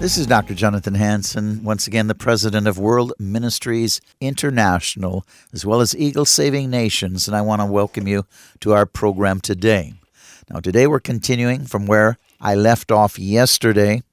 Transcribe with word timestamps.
This 0.00 0.16
is 0.16 0.28
Dr. 0.28 0.54
Jonathan 0.54 0.94
Hansen, 0.94 1.64
once 1.64 1.88
again 1.88 2.06
the 2.06 2.14
president 2.14 2.68
of 2.68 2.78
World 2.78 3.12
Ministries 3.18 4.00
International, 4.20 5.26
as 5.52 5.66
well 5.66 5.80
as 5.80 5.96
Eagle 5.96 6.24
Saving 6.24 6.70
Nations, 6.70 7.26
and 7.26 7.36
I 7.36 7.40
want 7.40 7.60
to 7.62 7.66
welcome 7.66 8.06
you 8.06 8.24
to 8.60 8.74
our 8.74 8.86
program 8.86 9.40
today. 9.40 9.94
Now, 10.48 10.60
today 10.60 10.86
we're 10.86 11.00
continuing 11.00 11.64
from 11.64 11.86
where 11.86 12.16
I 12.40 12.54
left 12.54 12.92
off 12.92 13.18
yesterday, 13.18 14.04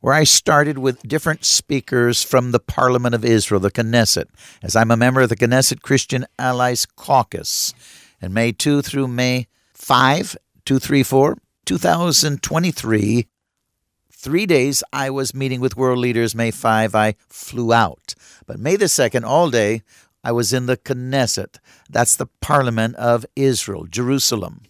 where 0.00 0.12
I 0.12 0.24
started 0.24 0.76
with 0.76 1.08
different 1.08 1.46
speakers 1.46 2.22
from 2.22 2.50
the 2.50 2.60
Parliament 2.60 3.14
of 3.14 3.24
Israel, 3.24 3.58
the 3.58 3.70
Knesset, 3.70 4.26
as 4.62 4.76
I'm 4.76 4.90
a 4.90 4.98
member 4.98 5.22
of 5.22 5.30
the 5.30 5.36
Knesset 5.36 5.80
Christian 5.80 6.26
Allies 6.38 6.84
Caucus. 6.84 7.72
And 8.20 8.34
May 8.34 8.52
2 8.52 8.82
through 8.82 9.08
May 9.08 9.46
5, 9.72 10.36
234, 10.66 11.38
2023, 11.64 13.28
three 14.22 14.46
days 14.46 14.84
I 14.92 15.10
was 15.10 15.34
meeting 15.34 15.60
with 15.60 15.76
world 15.76 15.98
leaders. 15.98 16.34
May 16.34 16.52
5, 16.52 16.94
I 16.94 17.16
flew 17.28 17.72
out. 17.72 18.14
But 18.46 18.60
May 18.60 18.76
the 18.76 18.84
2nd, 18.84 19.24
all 19.24 19.50
day, 19.50 19.82
I 20.22 20.30
was 20.30 20.52
in 20.52 20.66
the 20.66 20.76
Knesset. 20.76 21.58
That's 21.90 22.14
the 22.14 22.28
Parliament 22.40 22.94
of 22.96 23.26
Israel, 23.34 23.86
Jerusalem. 23.86 24.62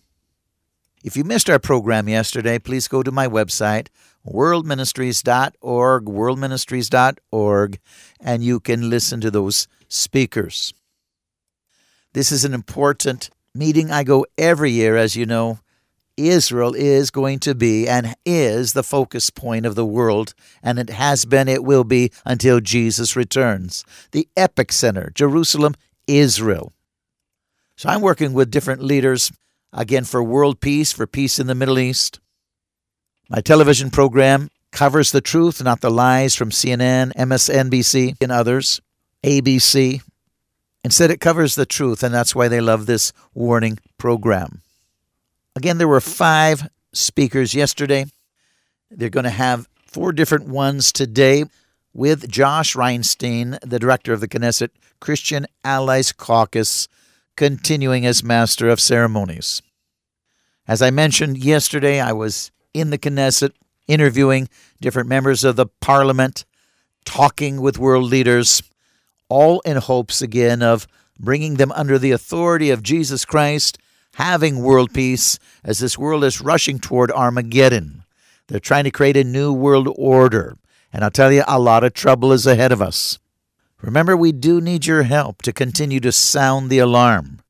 If 1.04 1.16
you 1.16 1.24
missed 1.24 1.50
our 1.50 1.58
program 1.58 2.08
yesterday, 2.08 2.58
please 2.58 2.88
go 2.88 3.02
to 3.02 3.12
my 3.12 3.28
website, 3.28 3.88
worldministries.org, 4.26 6.04
worldministries.org, 6.06 7.78
and 8.20 8.44
you 8.44 8.60
can 8.60 8.88
listen 8.88 9.20
to 9.20 9.30
those 9.30 9.68
speakers. 9.88 10.72
This 12.14 12.32
is 12.32 12.46
an 12.46 12.54
important 12.54 13.28
meeting. 13.54 13.90
I 13.90 14.04
go 14.04 14.24
every 14.38 14.70
year, 14.70 14.96
as 14.96 15.14
you 15.16 15.26
know. 15.26 15.58
Israel 16.28 16.74
is 16.74 17.10
going 17.10 17.38
to 17.40 17.54
be 17.54 17.88
and 17.88 18.14
is 18.24 18.72
the 18.72 18.82
focus 18.82 19.30
point 19.30 19.66
of 19.66 19.74
the 19.74 19.86
world, 19.86 20.34
and 20.62 20.78
it 20.78 20.90
has 20.90 21.24
been, 21.24 21.48
it 21.48 21.64
will 21.64 21.84
be 21.84 22.10
until 22.24 22.60
Jesus 22.60 23.16
returns. 23.16 23.84
The 24.12 24.28
epic 24.36 24.72
center, 24.72 25.10
Jerusalem, 25.14 25.74
Israel. 26.06 26.72
So 27.76 27.88
I'm 27.88 28.00
working 28.00 28.32
with 28.32 28.50
different 28.50 28.82
leaders 28.82 29.32
again 29.72 30.04
for 30.04 30.22
world 30.22 30.60
peace, 30.60 30.92
for 30.92 31.06
peace 31.06 31.38
in 31.38 31.46
the 31.46 31.54
Middle 31.54 31.78
East. 31.78 32.20
My 33.28 33.40
television 33.40 33.90
program 33.90 34.50
covers 34.72 35.12
the 35.12 35.20
truth, 35.20 35.62
not 35.62 35.80
the 35.80 35.90
lies 35.90 36.34
from 36.34 36.50
CNN, 36.50 37.12
MSNBC, 37.14 38.16
and 38.20 38.32
others, 38.32 38.80
ABC. 39.22 40.02
Instead, 40.84 41.10
it 41.10 41.20
covers 41.20 41.54
the 41.54 41.66
truth, 41.66 42.02
and 42.02 42.12
that's 42.12 42.34
why 42.34 42.48
they 42.48 42.60
love 42.60 42.86
this 42.86 43.12
warning 43.34 43.78
program. 43.98 44.62
Again, 45.54 45.78
there 45.78 45.88
were 45.88 46.00
five 46.00 46.68
speakers 46.92 47.54
yesterday. 47.54 48.06
They're 48.90 49.10
going 49.10 49.24
to 49.24 49.30
have 49.30 49.68
four 49.86 50.12
different 50.12 50.48
ones 50.48 50.92
today 50.92 51.44
with 51.92 52.30
Josh 52.30 52.74
Reinstein, 52.74 53.58
the 53.60 53.78
director 53.78 54.12
of 54.12 54.20
the 54.20 54.28
Knesset 54.28 54.70
Christian 55.00 55.46
Allies 55.62 56.12
Caucus, 56.12 56.88
continuing 57.36 58.06
as 58.06 58.24
Master 58.24 58.68
of 58.68 58.80
Ceremonies. 58.80 59.60
As 60.66 60.80
I 60.80 60.90
mentioned 60.90 61.38
yesterday, 61.38 62.00
I 62.00 62.12
was 62.12 62.50
in 62.72 62.90
the 62.90 62.98
Knesset 62.98 63.52
interviewing 63.86 64.48
different 64.80 65.08
members 65.08 65.44
of 65.44 65.56
the 65.56 65.66
parliament, 65.80 66.46
talking 67.04 67.60
with 67.60 67.78
world 67.78 68.04
leaders, 68.04 68.62
all 69.28 69.60
in 69.60 69.76
hopes 69.76 70.22
again 70.22 70.62
of 70.62 70.86
bringing 71.18 71.56
them 71.56 71.72
under 71.72 71.98
the 71.98 72.12
authority 72.12 72.70
of 72.70 72.82
Jesus 72.82 73.24
Christ, 73.24 73.76
having 74.14 74.62
world 74.62 74.92
peace 74.92 75.38
as 75.64 75.78
this 75.78 75.98
world 75.98 76.24
is 76.24 76.40
rushing 76.40 76.78
toward 76.78 77.10
Armageddon. 77.10 78.04
They're 78.48 78.60
trying 78.60 78.84
to 78.84 78.90
create 78.90 79.16
a 79.16 79.24
new 79.24 79.52
world 79.52 79.88
order. 79.96 80.56
And 80.92 81.02
I'll 81.02 81.10
tell 81.10 81.32
you, 81.32 81.42
a 81.46 81.58
lot 81.58 81.84
of 81.84 81.94
trouble 81.94 82.32
is 82.32 82.46
ahead 82.46 82.72
of 82.72 82.82
us. 82.82 83.18
Remember, 83.80 84.16
we 84.16 84.30
do 84.30 84.60
need 84.60 84.86
your 84.86 85.02
help 85.02 85.42
to 85.42 85.52
continue 85.52 86.00
to 86.00 86.12
sound 86.12 86.70
the 86.70 86.78
alarm. 86.78 87.40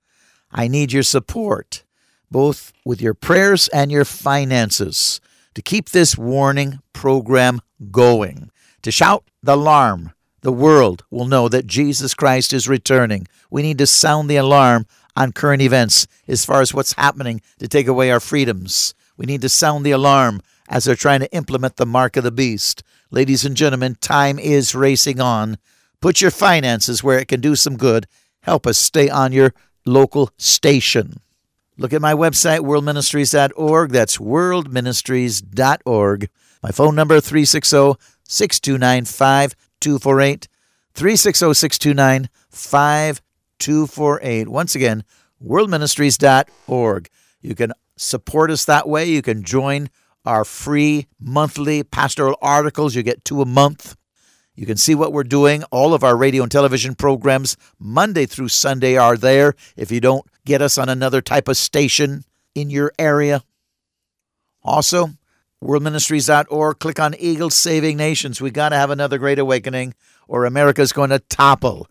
I 0.50 0.68
need 0.68 0.92
your 0.92 1.02
support, 1.02 1.82
both 2.30 2.72
with 2.84 3.02
your 3.02 3.14
prayers 3.14 3.68
and 3.68 3.90
your 3.90 4.04
finances, 4.04 5.20
to 5.54 5.62
keep 5.62 5.90
this 5.90 6.16
warning 6.16 6.78
program 6.92 7.60
going. 7.90 8.50
To 8.82 8.90
shout 8.90 9.24
the 9.42 9.54
alarm, 9.54 10.12
the 10.40 10.52
world 10.52 11.04
will 11.10 11.26
know 11.26 11.48
that 11.48 11.66
Jesus 11.66 12.14
Christ 12.14 12.52
is 12.52 12.68
returning. 12.68 13.26
We 13.50 13.62
need 13.62 13.78
to 13.78 13.86
sound 13.86 14.28
the 14.28 14.36
alarm 14.36 14.86
on 15.16 15.32
current 15.32 15.62
events 15.62 16.06
as 16.26 16.44
far 16.44 16.60
as 16.60 16.74
what's 16.74 16.94
happening 16.94 17.40
to 17.58 17.68
take 17.68 17.86
away 17.86 18.10
our 18.10 18.20
freedoms. 18.20 18.94
We 19.16 19.26
need 19.26 19.42
to 19.42 19.48
sound 19.48 19.84
the 19.84 19.92
alarm 19.92 20.42
as 20.68 20.84
they're 20.84 20.96
trying 20.96 21.20
to 21.20 21.32
implement 21.32 21.76
the 21.76 21.86
mark 21.86 22.16
of 22.16 22.24
the 22.24 22.32
beast. 22.32 22.82
Ladies 23.10 23.44
and 23.44 23.56
gentlemen, 23.56 23.96
time 24.00 24.38
is 24.38 24.74
racing 24.74 25.20
on. 25.20 25.58
Put 26.00 26.20
your 26.20 26.30
finances 26.30 27.04
where 27.04 27.18
it 27.18 27.28
can 27.28 27.40
do 27.40 27.54
some 27.54 27.76
good. 27.76 28.06
Help 28.40 28.66
us 28.66 28.78
stay 28.78 29.08
on 29.08 29.32
your 29.32 29.54
local 29.84 30.30
station. 30.38 31.20
Look 31.76 31.92
at 31.92 32.00
my 32.00 32.14
website, 32.14 32.60
worldministries.org. 32.60 33.90
That's 33.90 34.18
worldministries.org. 34.18 36.30
My 36.62 36.70
phone 36.70 36.94
number, 36.94 37.20
360 37.20 37.94
629 38.24 39.04
5248. 39.04 40.48
360 40.94 41.54
629 41.54 42.28
5248. 42.50 43.31
Once 43.68 44.74
again, 44.74 45.04
worldministries.org. 45.44 47.08
You 47.40 47.54
can 47.54 47.72
support 47.96 48.50
us 48.50 48.64
that 48.64 48.88
way. 48.88 49.06
You 49.06 49.22
can 49.22 49.42
join 49.42 49.90
our 50.24 50.44
free 50.44 51.06
monthly 51.20 51.82
pastoral 51.82 52.36
articles. 52.40 52.94
You 52.94 53.02
get 53.02 53.24
two 53.24 53.42
a 53.42 53.46
month. 53.46 53.96
You 54.54 54.66
can 54.66 54.76
see 54.76 54.94
what 54.94 55.12
we're 55.12 55.24
doing. 55.24 55.64
All 55.64 55.94
of 55.94 56.04
our 56.04 56.16
radio 56.16 56.42
and 56.42 56.52
television 56.52 56.94
programs, 56.94 57.56
Monday 57.78 58.26
through 58.26 58.48
Sunday, 58.48 58.96
are 58.96 59.16
there. 59.16 59.54
If 59.76 59.90
you 59.90 60.00
don't 60.00 60.26
get 60.44 60.60
us 60.60 60.78
on 60.78 60.88
another 60.88 61.20
type 61.20 61.48
of 61.48 61.56
station 61.56 62.24
in 62.54 62.68
your 62.68 62.92
area, 62.98 63.42
also, 64.62 65.10
worldministries.org, 65.64 66.78
click 66.78 67.00
on 67.00 67.14
Eagle 67.18 67.50
Saving 67.50 67.96
Nations. 67.96 68.40
We 68.40 68.50
got 68.50 68.68
to 68.68 68.76
have 68.76 68.90
another 68.90 69.18
great 69.18 69.38
awakening, 69.38 69.94
or 70.28 70.44
America's 70.44 70.92
going 70.92 71.10
to 71.10 71.18
topple. 71.18 71.88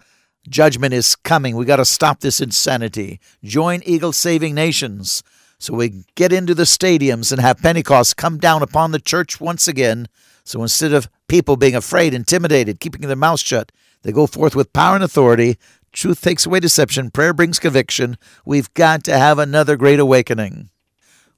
Judgment 0.49 0.93
is 0.93 1.15
coming. 1.15 1.55
We 1.55 1.65
got 1.65 1.77
to 1.77 1.85
stop 1.85 2.19
this 2.19 2.41
insanity. 2.41 3.19
Join 3.43 3.81
Eagle 3.85 4.11
Saving 4.11 4.55
Nations 4.55 5.23
so 5.61 5.75
we 5.75 6.05
get 6.15 6.33
into 6.33 6.55
the 6.55 6.63
stadiums 6.63 7.31
and 7.31 7.39
have 7.39 7.61
Pentecost 7.61 8.17
come 8.17 8.39
down 8.39 8.63
upon 8.63 8.91
the 8.91 8.99
church 8.99 9.39
once 9.39 9.67
again 9.67 10.07
so 10.43 10.63
instead 10.63 10.91
of 10.91 11.07
people 11.27 11.55
being 11.55 11.75
afraid, 11.75 12.15
intimidated, 12.15 12.79
keeping 12.79 13.01
their 13.01 13.15
mouths 13.15 13.43
shut, 13.43 13.71
they 14.01 14.11
go 14.11 14.25
forth 14.25 14.55
with 14.55 14.73
power 14.73 14.95
and 14.95 15.03
authority. 15.03 15.57
Truth 15.91 16.21
takes 16.21 16.47
away 16.47 16.61
deception. 16.61 17.11
Prayer 17.11 17.31
brings 17.31 17.59
conviction. 17.59 18.17
We've 18.43 18.73
got 18.73 19.03
to 19.03 19.17
have 19.17 19.37
another 19.37 19.77
great 19.77 19.99
awakening. 19.99 20.69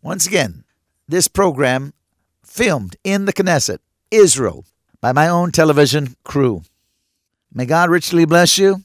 Once 0.02 0.26
again, 0.26 0.64
this 1.08 1.28
program 1.28 1.94
filmed 2.46 2.96
in 3.04 3.26
the 3.26 3.34
Knesset, 3.34 3.80
Israel, 4.10 4.66
by 5.02 5.12
my 5.12 5.28
own 5.28 5.52
television 5.52 6.16
crew. 6.24 6.64
May 7.54 7.66
God 7.66 7.90
richly 7.90 8.24
bless 8.24 8.58
you. 8.58 8.84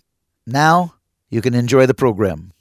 Now 0.50 0.94
you 1.28 1.42
can 1.42 1.52
enjoy 1.52 1.84
the 1.84 1.92
program. 1.92 2.54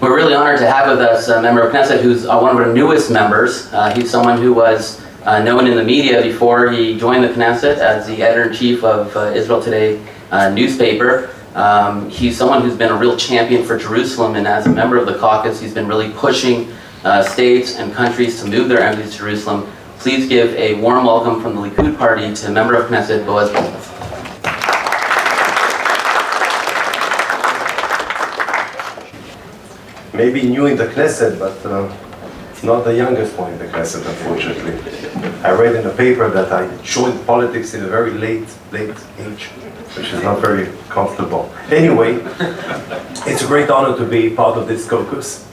We're 0.00 0.16
really 0.16 0.34
honored 0.34 0.58
to 0.58 0.68
have 0.68 0.90
with 0.90 0.98
us 0.98 1.28
a 1.28 1.40
member 1.40 1.62
of 1.62 1.72
Knesset 1.72 2.00
who's 2.00 2.26
uh, 2.26 2.36
one 2.40 2.50
of 2.50 2.56
our 2.56 2.74
newest 2.74 3.08
members. 3.08 3.72
Uh, 3.72 3.94
he's 3.94 4.10
someone 4.10 4.38
who 4.38 4.52
was 4.52 5.00
uh, 5.22 5.44
known 5.44 5.68
in 5.68 5.76
the 5.76 5.84
media 5.84 6.20
before 6.22 6.72
he 6.72 6.98
joined 6.98 7.22
the 7.22 7.28
Knesset 7.28 7.76
as 7.76 8.04
the 8.08 8.20
editor-in-chief 8.20 8.82
of 8.82 9.16
uh, 9.16 9.26
Israel 9.26 9.62
Today 9.62 10.04
uh, 10.32 10.50
newspaper. 10.50 11.30
Um, 11.54 12.10
he's 12.10 12.36
someone 12.36 12.62
who's 12.62 12.76
been 12.76 12.90
a 12.90 12.96
real 12.96 13.16
champion 13.16 13.62
for 13.62 13.78
Jerusalem, 13.78 14.34
and 14.34 14.48
as 14.48 14.66
a 14.66 14.70
member 14.70 14.96
of 14.96 15.06
the 15.06 15.16
caucus, 15.18 15.60
he's 15.60 15.72
been 15.72 15.86
really 15.86 16.10
pushing 16.14 16.74
states 17.22 17.76
and 17.76 17.92
countries 17.92 18.42
to 18.42 18.48
move 18.48 18.68
their 18.68 18.80
embassies 18.80 19.12
to 19.12 19.18
Jerusalem. 19.18 19.70
Please 19.98 20.28
give 20.28 20.52
a 20.54 20.74
warm 20.80 21.04
welcome 21.04 21.40
from 21.40 21.54
the 21.54 21.60
Likud 21.60 21.96
party 21.96 22.34
to 22.34 22.50
member 22.50 22.74
of 22.74 22.90
Knesset, 22.90 23.24
Boaz 23.24 23.50
Bismuth. 23.50 23.93
Maybe 30.14 30.42
new 30.42 30.66
in 30.66 30.76
the 30.76 30.86
Knesset, 30.86 31.38
but 31.38 31.58
uh, 31.66 31.92
not 32.62 32.84
the 32.84 32.94
youngest 32.94 33.36
one 33.36 33.52
in 33.52 33.58
the 33.58 33.66
Knesset, 33.66 34.08
unfortunately. 34.08 34.74
I 35.42 35.52
read 35.52 35.74
in 35.74 35.84
the 35.84 35.92
paper 35.92 36.30
that 36.30 36.52
I 36.52 36.74
joined 36.82 37.26
politics 37.26 37.74
in 37.74 37.84
a 37.84 37.88
very 37.88 38.12
late, 38.12 38.48
late 38.72 38.96
age, 39.18 39.44
which 39.96 40.12
is 40.12 40.22
not 40.22 40.40
very 40.40 40.68
comfortable. 40.88 41.52
Anyway, 41.70 42.20
it's 43.26 43.42
a 43.42 43.46
great 43.46 43.70
honor 43.70 43.96
to 43.98 44.06
be 44.06 44.30
part 44.30 44.56
of 44.56 44.68
this 44.68 44.88
caucus. 44.88 45.46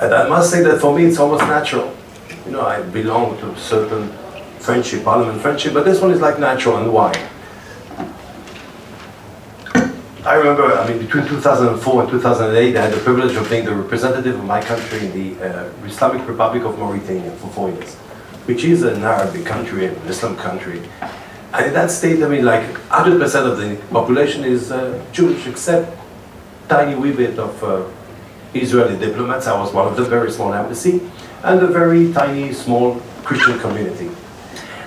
And 0.00 0.12
I 0.12 0.28
must 0.28 0.50
say 0.50 0.62
that 0.64 0.80
for 0.80 0.94
me, 0.96 1.04
it's 1.04 1.18
almost 1.18 1.44
natural. 1.44 1.96
You 2.44 2.52
know, 2.52 2.62
I 2.62 2.82
belong 2.82 3.38
to 3.38 3.50
a 3.50 3.56
certain 3.56 4.10
friendship, 4.58 5.04
parliament 5.04 5.40
friendship, 5.40 5.74
but 5.74 5.84
this 5.84 6.00
one 6.00 6.10
is 6.10 6.20
like 6.20 6.38
natural, 6.38 6.76
and 6.76 6.92
why? 6.92 7.12
I 10.24 10.36
remember, 10.36 10.66
I 10.66 10.88
mean, 10.88 11.00
between 11.00 11.26
2004 11.26 12.02
and 12.02 12.10
2008, 12.12 12.76
I 12.76 12.80
had 12.80 12.92
the 12.92 13.00
privilege 13.00 13.34
of 13.34 13.50
being 13.50 13.64
the 13.64 13.74
representative 13.74 14.38
of 14.38 14.44
my 14.44 14.62
country 14.62 15.06
in 15.06 15.36
the 15.36 15.44
uh, 15.44 15.84
Islamic 15.84 16.28
Republic 16.28 16.62
of 16.62 16.78
Mauritania 16.78 17.32
for 17.32 17.48
four 17.48 17.70
years, 17.70 17.96
which 18.46 18.62
is 18.62 18.84
an 18.84 19.02
Arabic 19.02 19.44
country, 19.44 19.86
an 19.86 19.96
Islam 20.06 20.36
country. 20.36 20.80
And 21.52 21.66
in 21.66 21.72
that 21.72 21.90
state, 21.90 22.22
I 22.22 22.28
mean, 22.28 22.44
like 22.44 22.62
100% 22.62 23.50
of 23.50 23.58
the 23.58 23.74
population 23.90 24.44
is 24.44 24.70
uh, 24.70 25.04
Jewish, 25.10 25.48
except 25.48 25.98
tiny 26.68 26.94
wee 26.94 27.10
bit 27.10 27.36
of 27.40 27.64
uh, 27.64 27.82
Israeli 28.54 28.96
diplomats. 29.04 29.48
I 29.48 29.58
was 29.58 29.72
one 29.72 29.88
of 29.88 29.96
the 29.96 30.04
very 30.04 30.30
small 30.30 30.54
embassy, 30.54 31.00
and 31.42 31.60
a 31.60 31.66
very 31.66 32.12
tiny, 32.12 32.52
small 32.52 33.02
Christian 33.24 33.58
community. 33.58 34.08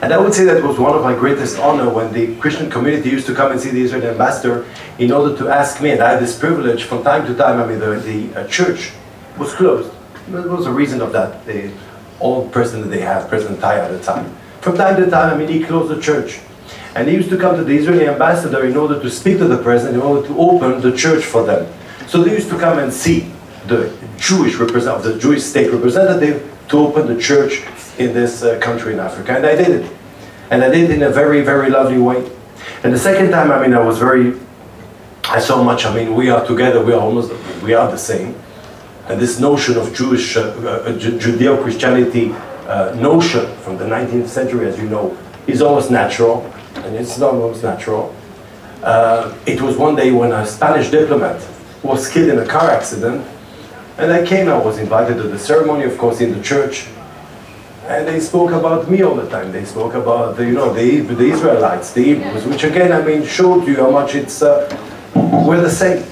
And 0.01 0.13
I 0.13 0.17
would 0.17 0.33
say 0.33 0.43
that 0.45 0.61
was 0.61 0.77
one 0.77 0.93
of 0.93 1.03
my 1.03 1.15
greatest 1.15 1.57
honor 1.59 1.89
when 1.89 2.11
the 2.11 2.35
Christian 2.35 2.69
community 2.69 3.09
used 3.09 3.25
to 3.27 3.33
come 3.33 3.51
and 3.51 3.59
see 3.59 3.69
the 3.69 3.81
Israeli 3.81 4.07
ambassador 4.07 4.65
in 4.99 5.11
order 5.11 5.35
to 5.37 5.49
ask 5.49 5.81
me, 5.81 5.91
and 5.91 6.01
I 6.01 6.11
had 6.11 6.21
this 6.21 6.37
privilege 6.37 6.83
from 6.83 7.03
time 7.03 7.25
to 7.27 7.35
time, 7.35 7.59
I 7.59 7.65
mean, 7.65 7.79
the, 7.79 7.95
the 7.95 8.41
uh, 8.41 8.47
church 8.47 8.91
was 9.37 9.53
closed. 9.53 9.91
There 10.27 10.41
was 10.47 10.65
a 10.65 10.71
reason 10.71 11.01
of 11.01 11.11
that. 11.13 11.45
The 11.45 11.71
old 12.19 12.51
president 12.51 12.91
they 12.91 13.01
have, 13.01 13.29
President 13.29 13.59
Tai 13.61 13.79
at 13.79 13.91
the 13.91 13.99
time. 13.99 14.35
From 14.61 14.77
time 14.77 14.95
to 14.97 15.09
time, 15.09 15.33
I 15.33 15.37
mean, 15.37 15.47
he 15.47 15.63
closed 15.63 15.95
the 15.95 16.01
church. 16.01 16.39
And 16.95 17.07
he 17.07 17.13
used 17.13 17.29
to 17.29 17.37
come 17.37 17.55
to 17.57 17.63
the 17.63 17.75
Israeli 17.75 18.07
ambassador 18.07 18.65
in 18.65 18.75
order 18.75 19.01
to 19.01 19.09
speak 19.09 19.37
to 19.37 19.47
the 19.47 19.61
president, 19.61 19.95
in 19.95 20.01
order 20.01 20.27
to 20.27 20.37
open 20.39 20.81
the 20.81 20.95
church 20.95 21.23
for 21.23 21.45
them. 21.45 21.71
So 22.07 22.23
they 22.23 22.31
used 22.31 22.49
to 22.49 22.57
come 22.57 22.79
and 22.79 22.91
see 22.91 23.31
the 23.67 23.95
Jewish 24.17 24.55
representative, 24.55 25.15
the 25.15 25.19
Jewish 25.19 25.43
state 25.43 25.71
representative 25.71 26.51
to 26.69 26.79
open 26.79 27.07
the 27.07 27.21
church 27.21 27.63
in 27.97 28.13
this 28.13 28.43
uh, 28.43 28.59
country 28.59 28.93
in 28.93 28.99
Africa. 28.99 29.35
And 29.35 29.45
I 29.45 29.55
did 29.55 29.69
it. 29.69 29.91
And 30.49 30.63
I 30.63 30.69
did 30.69 30.89
it 30.89 30.95
in 30.95 31.03
a 31.03 31.09
very, 31.09 31.41
very 31.41 31.69
lovely 31.69 31.97
way. 31.97 32.29
And 32.83 32.93
the 32.93 32.99
second 32.99 33.31
time, 33.31 33.51
I 33.51 33.61
mean, 33.61 33.73
I 33.73 33.79
was 33.79 33.97
very, 33.97 34.39
I 35.25 35.39
saw 35.39 35.63
much, 35.63 35.85
I 35.85 35.95
mean, 35.95 36.13
we 36.13 36.29
are 36.29 36.45
together, 36.45 36.83
we 36.83 36.93
are 36.93 37.01
almost, 37.01 37.31
we 37.63 37.73
are 37.73 37.89
the 37.89 37.97
same. 37.97 38.35
And 39.07 39.19
this 39.19 39.39
notion 39.39 39.77
of 39.77 39.93
Jewish, 39.93 40.35
uh, 40.35 40.41
uh, 40.41 40.93
Judeo-Christianity 40.93 42.31
uh, 42.67 42.95
notion 42.99 43.45
from 43.57 43.77
the 43.77 43.85
19th 43.85 44.27
century, 44.27 44.67
as 44.67 44.77
you 44.77 44.89
know, 44.89 45.17
is 45.47 45.61
almost 45.61 45.91
natural. 45.91 46.41
And 46.75 46.95
it's 46.95 47.17
not 47.17 47.33
almost 47.33 47.63
natural. 47.63 48.15
Uh, 48.83 49.35
it 49.45 49.61
was 49.61 49.77
one 49.77 49.95
day 49.95 50.11
when 50.11 50.31
a 50.31 50.45
Spanish 50.45 50.91
diplomat 50.91 51.41
was 51.81 52.09
killed 52.09 52.29
in 52.29 52.39
a 52.39 52.45
car 52.45 52.69
accident. 52.69 53.25
And 53.97 54.11
I 54.11 54.25
came, 54.25 54.49
I 54.49 54.57
was 54.57 54.77
invited 54.77 55.17
to 55.17 55.23
the 55.23 55.39
ceremony, 55.39 55.85
of 55.85 55.97
course, 55.97 56.19
in 56.21 56.33
the 56.33 56.43
church. 56.43 56.87
And 57.87 58.07
they 58.07 58.19
spoke 58.19 58.51
about 58.51 58.89
me 58.89 59.03
all 59.03 59.13
the 59.15 59.29
time. 59.29 59.51
They 59.51 59.63
spoke 59.63 59.93
about, 59.93 60.37
the, 60.37 60.45
you 60.45 60.53
know, 60.53 60.73
the, 60.73 61.01
the 61.01 61.25
Israelites, 61.25 61.93
the 61.93 62.03
Hebrews, 62.03 62.45
which 62.45 62.63
again, 62.63 62.91
I 62.91 63.03
mean, 63.03 63.23
showed 63.23 63.67
you 63.67 63.75
how 63.75 63.91
much 63.91 64.15
it's, 64.15 64.41
uh, 64.41 64.67
we're 65.47 65.61
the 65.61 65.69
same. 65.69 66.03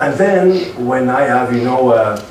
And 0.00 0.14
then 0.14 0.86
when 0.86 1.10
I 1.10 1.22
have, 1.22 1.54
you 1.54 1.64
know, 1.64 1.90
uh, 1.90 2.24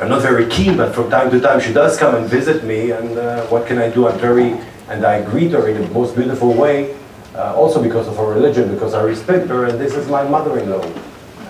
I'm 0.00 0.08
not 0.08 0.22
very 0.22 0.46
keen, 0.46 0.76
but 0.76 0.94
from 0.96 1.10
time 1.10 1.30
to 1.30 1.40
time 1.40 1.60
she 1.60 1.72
does 1.72 1.96
come 1.96 2.16
and 2.16 2.26
visit 2.26 2.64
me, 2.64 2.90
and 2.90 3.16
uh, 3.16 3.46
what 3.46 3.66
can 3.66 3.78
I 3.78 3.88
do? 3.88 4.08
I'm 4.08 4.18
very, 4.18 4.58
and 4.88 5.06
I 5.06 5.22
greet 5.22 5.52
her 5.52 5.68
in 5.68 5.80
the 5.80 5.88
most 5.90 6.16
beautiful 6.16 6.52
way, 6.52 6.96
uh, 7.36 7.54
also 7.54 7.80
because 7.80 8.08
of 8.08 8.16
her 8.16 8.26
religion, 8.26 8.72
because 8.74 8.94
I 8.94 9.02
respect 9.02 9.48
her, 9.48 9.64
and 9.64 9.80
this 9.80 9.94
is 9.94 10.08
my 10.08 10.22
mother-in-law 10.28 10.84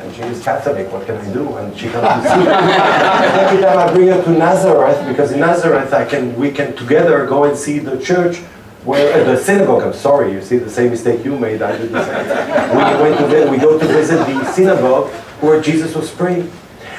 and 0.06 0.14
she 0.14 0.22
is 0.22 0.42
Catholic, 0.42 0.90
what 0.92 1.04
can 1.06 1.16
I 1.16 1.32
do? 1.32 1.56
And 1.56 1.76
she 1.76 1.88
comes 1.88 2.22
to 2.22 2.28
see 2.30 2.38
me. 2.38 2.46
every 2.46 3.62
time 3.62 3.78
I 3.78 3.92
bring 3.92 4.08
her 4.08 4.22
to 4.22 4.30
Nazareth, 4.30 5.06
because 5.08 5.32
in 5.32 5.40
Nazareth 5.40 5.92
I 5.92 6.04
can, 6.04 6.36
we 6.36 6.50
can 6.50 6.76
together 6.76 7.26
go 7.26 7.44
and 7.44 7.56
see 7.56 7.80
the 7.80 8.00
church, 8.00 8.38
where 8.84 9.20
uh, 9.20 9.24
the 9.24 9.36
synagogue, 9.36 9.82
I'm 9.82 9.92
sorry, 9.92 10.32
you 10.32 10.40
see 10.40 10.58
the 10.58 10.70
same 10.70 10.90
mistake 10.90 11.24
you 11.24 11.36
made, 11.36 11.60
I 11.60 11.76
did 11.76 11.90
the 11.90 12.04
same. 12.04 12.76
We, 12.76 13.02
went 13.02 13.18
to, 13.18 13.50
we 13.50 13.58
go 13.58 13.78
to 13.78 13.86
visit 13.86 14.18
the 14.18 14.44
synagogue 14.52 15.10
where 15.40 15.60
Jesus 15.60 15.94
was 15.94 16.10
praying. 16.10 16.50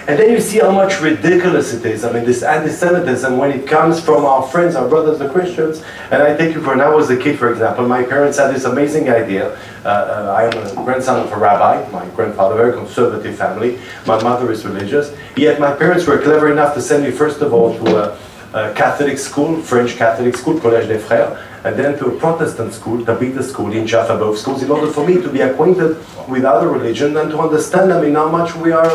And 0.07 0.17
then 0.17 0.31
you 0.31 0.39
see 0.39 0.59
how 0.59 0.71
much 0.71 1.01
ridiculous 1.01 1.73
it 1.73 1.85
is. 1.85 2.05
I 2.05 2.13
mean, 2.13 2.23
this 2.23 2.41
anti-Semitism 2.41 3.37
when 3.37 3.51
it 3.51 3.67
comes 3.67 3.99
from 3.99 4.23
our 4.23 4.41
friends, 4.41 4.77
our 4.77 4.87
brothers, 4.87 5.19
the 5.19 5.27
Christians. 5.27 5.83
And 6.11 6.23
I 6.23 6.33
take 6.37 6.55
you 6.55 6.61
for 6.61 6.69
when 6.69 6.79
I 6.79 6.87
was 6.87 7.09
a 7.09 7.17
kid, 7.17 7.37
for 7.37 7.51
example, 7.51 7.85
my 7.85 8.03
parents 8.03 8.37
had 8.37 8.55
this 8.55 8.63
amazing 8.63 9.09
idea. 9.09 9.59
Uh, 9.83 9.89
uh, 9.89 10.33
I 10.37 10.43
am 10.45 10.79
a 10.79 10.85
grandson 10.85 11.19
of 11.19 11.33
a 11.33 11.37
rabbi. 11.37 11.85
My 11.91 12.07
grandfather, 12.15 12.55
very 12.55 12.71
conservative 12.71 13.35
family. 13.35 13.79
My 14.05 14.21
mother 14.23 14.49
is 14.49 14.65
religious. 14.65 15.13
Yet 15.35 15.59
my 15.59 15.75
parents 15.75 16.07
were 16.07 16.21
clever 16.21 16.49
enough 16.49 16.73
to 16.75 16.81
send 16.81 17.03
me 17.03 17.11
first 17.11 17.41
of 17.41 17.53
all 17.53 17.77
to 17.77 17.97
a, 17.97 18.17
a 18.53 18.73
Catholic 18.75 19.17
school, 19.17 19.61
French 19.61 19.97
Catholic 19.97 20.37
school, 20.37 20.57
Collège 20.57 20.87
des 20.87 20.99
Frères, 20.99 21.37
and 21.65 21.77
then 21.77 21.97
to 21.99 22.05
a 22.05 22.17
Protestant 22.17 22.71
school, 22.71 23.03
Tabeetha 23.03 23.43
school 23.43 23.73
in 23.73 23.85
Jaffa, 23.85 24.17
both 24.17 24.37
schools, 24.37 24.63
in 24.63 24.71
order 24.71 24.87
for 24.89 25.05
me 25.05 25.15
to 25.15 25.27
be 25.27 25.41
acquainted 25.41 25.97
with 26.29 26.45
other 26.45 26.69
religions 26.69 27.17
and 27.17 27.29
to 27.29 27.39
understand, 27.41 27.91
I 27.91 28.01
mean, 28.01 28.13
how 28.13 28.29
much 28.29 28.55
we 28.55 28.71
are 28.71 28.89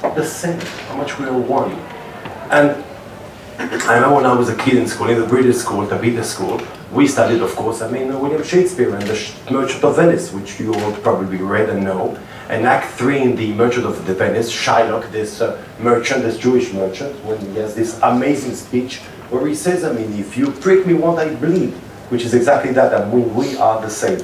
the 0.00 0.24
same, 0.24 0.60
how 0.60 0.96
much 0.96 1.18
we 1.18 1.26
are 1.26 1.38
one. 1.38 1.72
And 2.50 2.84
I 3.58 3.94
remember 3.94 4.16
when 4.16 4.26
I 4.26 4.32
was 4.32 4.48
a 4.48 4.56
kid 4.56 4.76
in 4.76 4.86
school, 4.86 5.08
in 5.08 5.20
the 5.20 5.26
British 5.26 5.56
school, 5.56 5.86
Tabeetha 5.86 6.24
school, 6.24 6.60
we 6.92 7.06
studied, 7.06 7.42
of 7.42 7.54
course, 7.54 7.82
I 7.82 7.90
mean, 7.90 8.08
William 8.20 8.42
Shakespeare 8.42 8.94
and 8.94 9.02
the 9.02 9.34
Merchant 9.50 9.84
of 9.84 9.96
Venice, 9.96 10.32
which 10.32 10.58
you 10.58 10.74
all 10.74 10.92
probably 10.96 11.38
read 11.38 11.68
and 11.68 11.84
know. 11.84 12.18
And 12.48 12.66
Act 12.66 12.92
3 12.94 13.20
in 13.20 13.36
the 13.36 13.52
Merchant 13.54 13.84
of 13.84 14.06
the 14.06 14.14
Venice, 14.14 14.50
Shylock, 14.50 15.10
this 15.10 15.40
uh, 15.40 15.62
merchant, 15.80 16.22
this 16.22 16.38
Jewish 16.38 16.72
merchant, 16.72 17.14
when 17.24 17.38
he 17.40 17.56
has 17.56 17.74
this 17.74 18.00
amazing 18.02 18.54
speech 18.54 19.00
where 19.28 19.46
he 19.46 19.54
says, 19.54 19.84
I 19.84 19.92
mean, 19.92 20.12
if 20.18 20.36
you 20.36 20.50
prick 20.50 20.86
me, 20.86 20.94
won't 20.94 21.18
I 21.18 21.34
bleed? 21.34 21.74
which 22.08 22.24
is 22.24 22.34
exactly 22.34 22.72
that, 22.72 22.92
and 22.92 23.12
we, 23.12 23.20
we 23.20 23.56
are 23.58 23.80
the 23.80 23.90
same. 23.90 24.18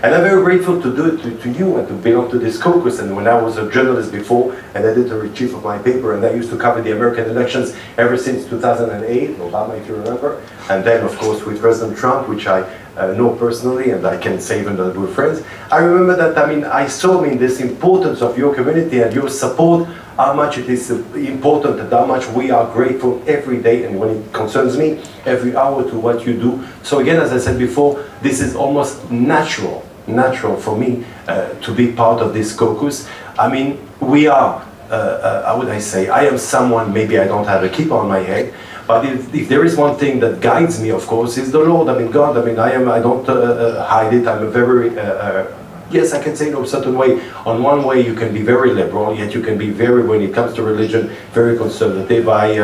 And 0.00 0.14
I'm 0.14 0.22
very 0.22 0.40
grateful 0.44 0.80
to 0.80 0.94
do 0.94 1.06
it 1.06 1.22
to, 1.22 1.36
to, 1.38 1.50
you 1.50 1.76
and 1.76 1.88
to 1.88 1.94
belong 1.94 2.30
to 2.30 2.38
this 2.38 2.56
caucus. 2.56 3.00
And 3.00 3.16
when 3.16 3.26
I 3.26 3.34
was 3.42 3.56
a 3.56 3.68
journalist 3.68 4.12
before, 4.12 4.54
and 4.74 4.84
editor-in-chief 4.84 5.54
of 5.54 5.64
my 5.64 5.76
paper, 5.78 6.14
and 6.14 6.24
I 6.24 6.34
used 6.34 6.50
to 6.50 6.56
cover 6.56 6.80
the 6.80 6.92
American 6.92 7.28
elections 7.28 7.74
ever 7.96 8.16
since 8.16 8.46
2008, 8.48 9.38
Obama, 9.38 9.76
if 9.76 9.88
you 9.88 9.96
remember, 9.96 10.40
and 10.70 10.84
then, 10.84 11.04
of 11.04 11.16
course, 11.18 11.44
with 11.44 11.60
President 11.60 11.98
Trump, 11.98 12.28
which 12.28 12.46
I 12.46 12.60
uh, 12.96 13.12
know 13.14 13.34
personally, 13.34 13.90
and 13.90 14.06
I 14.06 14.16
can 14.18 14.40
say 14.40 14.60
even 14.60 14.76
that 14.76 14.96
we're 14.96 15.08
friends. 15.08 15.42
I 15.70 15.78
remember 15.78 16.14
that, 16.16 16.38
I 16.38 16.54
mean, 16.54 16.64
I 16.64 16.86
saw 16.86 17.24
in 17.24 17.38
this 17.38 17.60
importance 17.60 18.22
of 18.22 18.38
your 18.38 18.54
community 18.54 19.00
and 19.02 19.12
your 19.12 19.28
support 19.28 19.88
how 20.16 20.32
much 20.32 20.58
it 20.58 20.68
is 20.68 20.90
important 20.90 21.78
and 21.78 21.92
how 21.92 22.04
much 22.04 22.26
we 22.30 22.50
are 22.50 22.70
grateful 22.72 23.22
every 23.28 23.62
day 23.62 23.84
and 23.84 23.98
when 24.00 24.10
it 24.10 24.32
concerns 24.32 24.76
me, 24.76 25.00
every 25.24 25.54
hour 25.54 25.88
to 25.88 25.96
what 25.96 26.26
you 26.26 26.34
do. 26.34 26.66
So 26.82 26.98
again, 26.98 27.20
as 27.20 27.32
I 27.32 27.38
said 27.38 27.56
before, 27.56 28.04
this 28.20 28.40
is 28.40 28.56
almost 28.56 29.08
natural, 29.12 29.87
natural 30.08 30.56
for 30.56 30.76
me 30.76 31.04
uh, 31.26 31.48
to 31.60 31.74
be 31.74 31.92
part 31.92 32.20
of 32.20 32.34
this 32.34 32.54
caucus. 32.54 33.08
I 33.38 33.48
mean, 33.48 33.78
we 34.00 34.26
are, 34.26 34.66
uh, 34.90 34.94
uh, 34.94 35.46
how 35.46 35.58
would 35.58 35.68
I 35.68 35.78
say, 35.78 36.08
I 36.08 36.24
am 36.24 36.38
someone, 36.38 36.92
maybe 36.92 37.18
I 37.18 37.26
don't 37.26 37.46
have 37.46 37.62
a 37.62 37.68
keep 37.68 37.92
on 37.92 38.08
my 38.08 38.20
head, 38.20 38.54
but 38.86 39.04
if, 39.04 39.34
if, 39.34 39.48
there 39.48 39.64
is 39.66 39.76
one 39.76 39.98
thing 39.98 40.18
that 40.20 40.40
guides 40.40 40.80
me, 40.80 40.90
of 40.90 41.06
course, 41.06 41.36
is 41.36 41.52
the 41.52 41.58
Lord. 41.58 41.90
I 41.90 41.98
mean, 41.98 42.10
God. 42.10 42.38
I 42.38 42.44
mean, 42.44 42.58
I 42.58 42.72
am. 42.72 42.88
I 42.88 43.00
don't 43.00 43.28
uh, 43.28 43.84
hide 43.84 44.14
it. 44.14 44.26
I'm 44.26 44.42
a 44.42 44.50
very 44.50 44.98
uh, 44.98 45.02
uh 45.02 45.54
yes, 45.90 46.14
I 46.14 46.22
can 46.22 46.34
say 46.34 46.48
in 46.48 46.56
a 46.56 46.66
certain 46.66 46.96
way. 46.96 47.20
On 47.44 47.62
one 47.62 47.84
way, 47.84 48.00
you 48.00 48.14
can 48.14 48.32
be 48.32 48.40
very 48.40 48.72
liberal, 48.72 49.14
yet 49.14 49.34
you 49.34 49.42
can 49.42 49.58
be 49.58 49.68
very, 49.70 50.02
when 50.02 50.22
it 50.22 50.32
comes 50.34 50.54
to 50.54 50.62
religion, 50.62 51.10
very 51.32 51.56
conservative. 51.56 52.28
I 52.28 52.56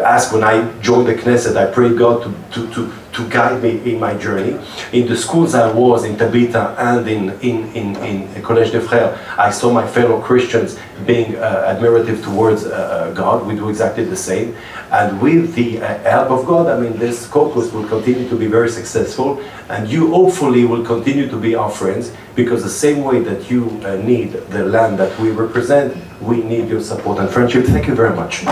ask 0.00 0.32
when 0.32 0.44
I 0.44 0.62
joined 0.80 1.08
the 1.08 1.14
Knesset, 1.14 1.56
I 1.56 1.72
prayed 1.72 1.98
God 1.98 2.22
to, 2.22 2.30
to, 2.54 2.74
to, 2.74 2.92
to 3.12 3.28
guide 3.28 3.62
me 3.62 3.80
in 3.90 3.98
my 3.98 4.14
journey. 4.16 4.58
In 4.92 5.06
the 5.06 5.16
schools 5.16 5.54
I 5.54 5.72
was, 5.72 6.04
in 6.04 6.16
Tabeetha 6.16 6.76
and 6.78 7.08
in, 7.08 7.30
in, 7.40 7.74
in, 7.74 7.96
in 7.96 8.42
Collège 8.42 8.72
des 8.72 8.80
Frères, 8.80 9.18
I 9.38 9.50
saw 9.50 9.72
my 9.72 9.86
fellow 9.86 10.20
Christians 10.20 10.78
being 11.06 11.36
uh, 11.36 11.74
admirative 11.74 12.22
towards 12.22 12.66
uh, 12.66 12.70
uh, 12.70 13.14
God. 13.14 13.46
We 13.46 13.54
do 13.54 13.68
exactly 13.68 14.04
the 14.04 14.16
same. 14.16 14.56
And 14.92 15.20
with 15.20 15.54
the 15.54 15.80
uh, 15.80 15.98
help 16.00 16.30
of 16.30 16.46
God, 16.46 16.66
I 16.66 16.78
mean, 16.78 16.98
this 16.98 17.26
caucus 17.26 17.72
will 17.72 17.88
continue 17.88 18.28
to 18.28 18.36
be 18.36 18.46
very 18.46 18.68
successful. 18.68 19.42
And 19.68 19.88
you 19.88 20.10
hopefully 20.10 20.64
will 20.64 20.84
continue 20.84 21.28
to 21.28 21.36
be 21.36 21.54
our 21.54 21.70
friends 21.70 22.12
because 22.34 22.62
the 22.62 22.70
same 22.70 23.04
way 23.04 23.20
that 23.20 23.50
you 23.50 23.80
uh, 23.84 23.96
need 23.96 24.32
the 24.50 24.64
land 24.64 24.98
that 24.98 25.18
we 25.18 25.30
represent, 25.30 25.96
we 26.20 26.42
need 26.42 26.68
your 26.68 26.80
support 26.80 27.18
and 27.18 27.30
friendship. 27.30 27.64
Thank 27.64 27.86
you 27.86 27.94
very 27.94 28.14
much. 28.14 28.44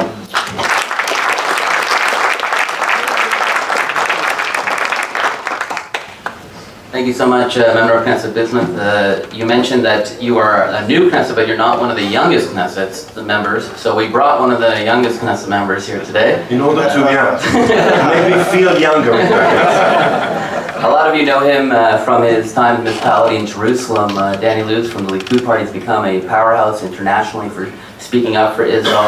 You 7.09 7.15
so 7.15 7.27
much, 7.27 7.57
uh, 7.57 7.73
Member 7.73 7.95
of 7.95 8.05
Knesset 8.07 8.35
Bismuth. 8.35 8.77
Uh, 8.77 9.27
you 9.33 9.47
mentioned 9.47 9.83
that 9.83 10.21
you 10.21 10.37
are 10.37 10.65
a 10.65 10.87
new 10.87 11.11
Knesset, 11.11 11.35
but 11.35 11.49
you're 11.49 11.57
not 11.57 11.81
one 11.81 11.91
of 11.91 11.97
the 11.97 12.05
youngest 12.05 12.51
Knesset 12.51 13.25
members. 13.25 13.75
So 13.81 13.97
we 13.97 14.09
brought 14.09 14.41
one 14.41 14.51
of 14.51 14.61
the 14.61 14.85
youngest 14.85 15.21
Knesset 15.21 15.49
members 15.49 15.87
here 15.87 16.05
today. 16.05 16.47
In 16.51 16.61
order 16.61 16.83
to 16.83 16.99
yeah, 16.99 18.11
make 18.13 18.37
me 18.37 18.45
feel 18.53 18.79
younger. 18.79 19.13
A 20.79 20.87
lot 20.87 21.09
of 21.09 21.17
you 21.17 21.25
know 21.25 21.41
him 21.41 21.73
uh, 21.73 22.05
from 22.05 22.25
his 22.25 22.53
time 22.53 22.77
in 22.77 22.83
municipality 22.85 23.37
in 23.37 23.47
Jerusalem. 23.47 24.19
Uh, 24.19 24.37
Dan 24.37 24.63
Ilouz 24.63 24.93
from 24.93 25.07
the 25.07 25.13
Likud 25.13 25.47
Party 25.47 25.65
has 25.65 25.73
become 25.73 26.05
a 26.05 26.21
powerhouse 26.29 26.83
internationally 26.83 27.49
for 27.49 27.73
speaking 27.99 28.37
up 28.37 28.55
for 28.55 28.65
Israel. 28.65 29.03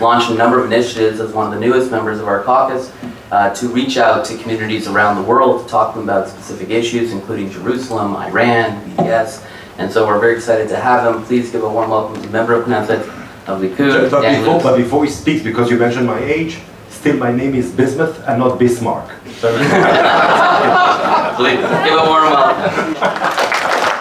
Launched 0.00 0.30
a 0.30 0.34
number 0.34 0.58
of 0.58 0.66
initiatives 0.66 1.20
as 1.20 1.32
one 1.32 1.46
of 1.46 1.54
the 1.54 1.60
newest 1.64 1.92
members 1.92 2.18
of 2.18 2.26
our 2.26 2.42
caucus 2.42 2.92
uh, 3.30 3.50
to 3.54 3.68
reach 3.68 3.96
out 3.98 4.24
to 4.26 4.36
communities 4.38 4.86
around 4.88 5.16
the 5.16 5.22
world 5.22 5.62
to 5.64 5.68
talk 5.68 5.92
to 5.94 5.98
them 6.00 6.08
about 6.08 6.28
specific 6.28 6.70
issues, 6.70 7.12
including 7.12 7.50
Jerusalem, 7.50 8.16
Iran, 8.16 8.80
BDS. 8.96 9.44
And 9.78 9.90
so 9.92 10.06
we're 10.06 10.18
very 10.18 10.34
excited 10.36 10.68
to 10.70 10.76
have 10.76 11.14
him. 11.14 11.22
Please 11.24 11.50
give 11.52 11.62
a 11.62 11.68
warm 11.68 11.90
welcome 11.90 12.20
to 12.22 12.28
member 12.30 12.54
of 12.54 12.66
Knesset 12.66 13.00
of 13.46 13.60
Likud, 13.62 14.10
But 14.10 14.22
Danny 14.22 14.38
before, 14.38 14.54
Luz. 14.54 14.62
but 14.62 14.76
before 14.76 15.04
he 15.04 15.10
speaks, 15.10 15.42
because 15.42 15.70
you 15.70 15.78
mentioned 15.78 16.06
my 16.06 16.18
age, 16.18 16.58
still 16.88 17.16
my 17.16 17.30
name 17.32 17.54
is 17.54 17.70
Bismuth 17.70 18.18
and 18.26 18.40
not 18.40 18.58
Bismarck. 18.58 19.08
Please 21.38 21.60
give 21.60 21.94
a 21.94 22.04
warm 22.06 22.30
welcome. 22.30 23.98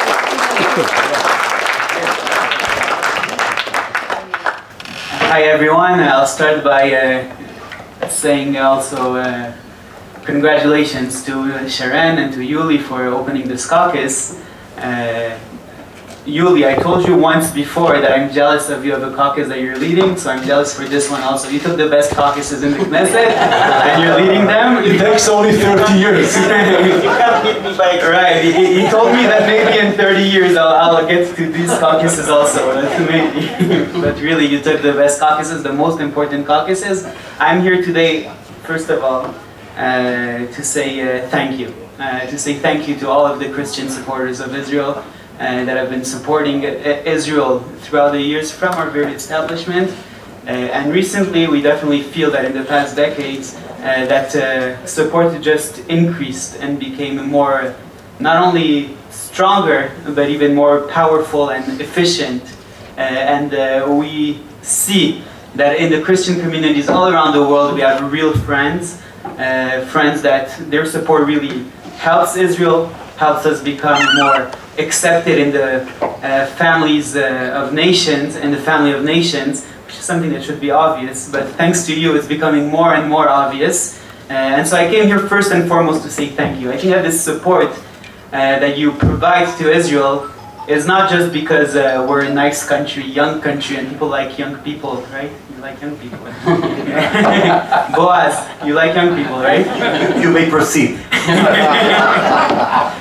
Hi 5.30 5.44
everyone. 5.44 6.00
I'll 6.00 6.26
start 6.26 6.64
by 6.64 6.94
uh, 6.94 7.37
saying 8.12 8.58
also 8.58 9.16
uh, 9.16 9.54
congratulations 10.24 11.24
to 11.26 11.70
Sharon 11.70 12.18
and 12.18 12.34
to 12.34 12.40
Yuli 12.40 12.82
for 12.82 13.06
opening 13.06 13.48
this 13.48 13.68
caucus. 13.68 14.42
Uh, 14.78 15.40
Yuli, 16.28 16.68
I 16.68 16.76
told 16.76 17.08
you 17.08 17.16
once 17.16 17.52
before 17.52 18.02
that 18.02 18.12
I'm 18.12 18.30
jealous 18.34 18.68
of 18.68 18.84
you 18.84 18.94
of 18.94 19.00
the 19.00 19.16
caucus 19.16 19.48
that 19.48 19.62
you're 19.62 19.78
leading, 19.78 20.18
so 20.18 20.30
I'm 20.30 20.46
jealous 20.46 20.76
for 20.76 20.84
this 20.84 21.10
one 21.10 21.22
also. 21.22 21.48
You 21.48 21.60
took 21.60 21.78
the 21.78 21.88
best 21.88 22.12
caucuses 22.12 22.64
in 22.64 22.72
the 22.72 22.80
Knesset 22.80 23.32
and 23.32 24.04
you're 24.04 24.20
leading 24.20 24.46
them. 24.46 24.84
It 24.84 25.00
takes 25.00 25.30
only 25.30 25.54
30 25.54 25.94
years. 25.98 26.36
you 26.36 26.44
can't 26.44 27.44
beat 27.46 27.64
me 27.64 27.78
by 27.78 28.02
right. 28.04 28.44
He, 28.44 28.82
he 28.82 28.90
told 28.90 29.14
me 29.14 29.24
that 29.24 29.48
maybe 29.48 29.80
in 29.80 29.94
30 29.94 30.22
years 30.22 30.58
I'll, 30.58 30.98
I'll 30.98 31.08
get 31.08 31.34
to 31.34 31.50
these 31.50 31.70
caucuses 31.80 32.28
also. 32.28 32.76
Maybe. 33.08 33.48
but 34.02 34.20
really, 34.20 34.48
you 34.48 34.62
took 34.62 34.82
the 34.82 34.92
best 34.92 35.22
caucuses, 35.22 35.64
the 35.64 35.72
most 35.72 36.02
important 36.02 36.46
caucuses. 36.46 37.08
I'm 37.40 37.62
here 37.62 37.82
today, 37.82 38.30
first 38.64 38.90
of 38.90 39.02
all, 39.02 39.34
uh, 39.78 40.46
to 40.46 40.62
say 40.62 41.00
uh, 41.00 41.30
thank 41.30 41.58
you. 41.58 41.74
Uh, 41.98 42.28
to 42.28 42.38
say 42.38 42.54
thank 42.56 42.86
you 42.88 42.96
to 42.98 43.10
all 43.10 43.26
of 43.26 43.40
the 43.40 43.50
Christian 43.50 43.88
supporters 43.90 44.42
of 44.42 44.54
Israel 44.54 45.04
that 45.38 45.78
have 45.78 45.90
been 45.90 46.06
supporting 46.06 46.66
uh, 46.66 46.70
Israel 47.06 47.60
throughout 47.82 48.12
the 48.12 48.22
years 48.22 48.52
from 48.52 48.74
our 48.76 48.90
very 48.90 49.14
establishment. 49.14 49.92
Uh, 50.46 50.52
and 50.52 50.94
recently, 50.94 51.46
we 51.48 51.62
definitely 51.62 52.02
feel 52.02 52.32
that 52.32 52.46
in 52.46 52.54
the 52.54 52.64
past 52.64 52.96
decades, 52.96 53.56
uh, 53.56 54.06
that 54.08 54.36
uh, 54.36 54.86
support 54.86 55.40
just 55.42 55.80
increased 55.88 56.58
and 56.62 56.80
became 56.80 57.28
more, 57.28 57.76
not 58.20 58.42
only 58.42 58.96
stronger, 59.10 59.92
but 60.16 60.30
even 60.30 60.56
more 60.56 60.88
powerful 60.88 61.52
and 61.52 61.80
efficient. 61.82 62.42
Uh, 62.98 63.02
and 63.02 63.54
uh, 63.54 63.86
we 63.88 64.42
see 64.62 65.22
that 65.56 65.78
in 65.78 65.92
the 65.92 66.02
Christian 66.02 66.40
communities 66.40 66.90
all 66.90 67.08
around 67.08 67.34
the 67.34 67.42
world, 67.42 67.76
we 67.76 67.82
have 67.82 68.12
real 68.12 68.34
friends, 68.34 69.02
uh, 69.24 69.86
friends 69.86 70.22
that 70.22 70.58
their 70.72 70.86
support 70.86 71.28
really 71.28 71.66
helps 71.98 72.36
Israel, 72.36 72.88
helps 73.18 73.46
us 73.46 73.62
become 73.62 74.02
more 74.16 74.50
accepted 74.78 75.38
in 75.40 75.52
the 75.52 75.82
uh, 76.24 76.46
families 76.56 77.16
uh, 77.16 77.52
of 77.56 77.74
nations, 77.74 78.36
and 78.36 78.54
the 78.54 78.62
family 78.62 78.92
of 78.92 79.04
nations, 79.04 79.66
which 79.86 79.96
is 79.96 80.04
something 80.04 80.32
that 80.32 80.44
should 80.44 80.60
be 80.60 80.72
obvious, 80.72 81.30
but 81.32 81.48
thanks 81.56 81.86
to 81.86 82.00
you, 82.00 82.16
it's 82.16 82.28
becoming 82.28 82.70
more 82.70 82.94
and 82.94 83.10
more 83.10 83.30
obvious. 83.30 84.00
Uh, 84.30 84.34
and 84.34 84.68
so 84.68 84.76
I 84.76 84.90
came 84.90 85.08
here 85.08 85.20
first 85.20 85.52
and 85.52 85.68
foremost 85.68 86.04
to 86.04 86.10
say 86.10 86.28
thank 86.28 86.60
you. 86.60 86.72
I 86.72 86.78
think 86.78 86.94
that 86.94 87.04
this 87.04 87.24
support 87.24 87.70
uh, 87.70 88.60
that 88.60 88.78
you 88.78 88.92
provide 88.92 89.58
to 89.58 89.72
Israel 89.72 90.30
is 90.68 90.86
not 90.86 91.10
just 91.10 91.32
because 91.32 91.76
uh, 91.78 92.06
we're 92.08 92.26
a 92.26 92.34
nice 92.34 92.68
country, 92.68 93.04
young 93.04 93.40
country, 93.40 93.78
and 93.78 93.88
people 93.88 94.10
like 94.10 94.38
young 94.38 94.58
people, 94.58 95.02
right? 95.14 95.32
You 95.58 95.64
like 95.64 95.82
young 95.82 95.98
people. 95.98 96.20
Boaz, 97.96 98.48
you 98.64 98.76
like 98.76 98.94
young 98.94 99.16
people, 99.16 99.40
right? 99.40 99.66
You 100.22 100.30
may 100.30 100.48
proceed. 100.52 101.00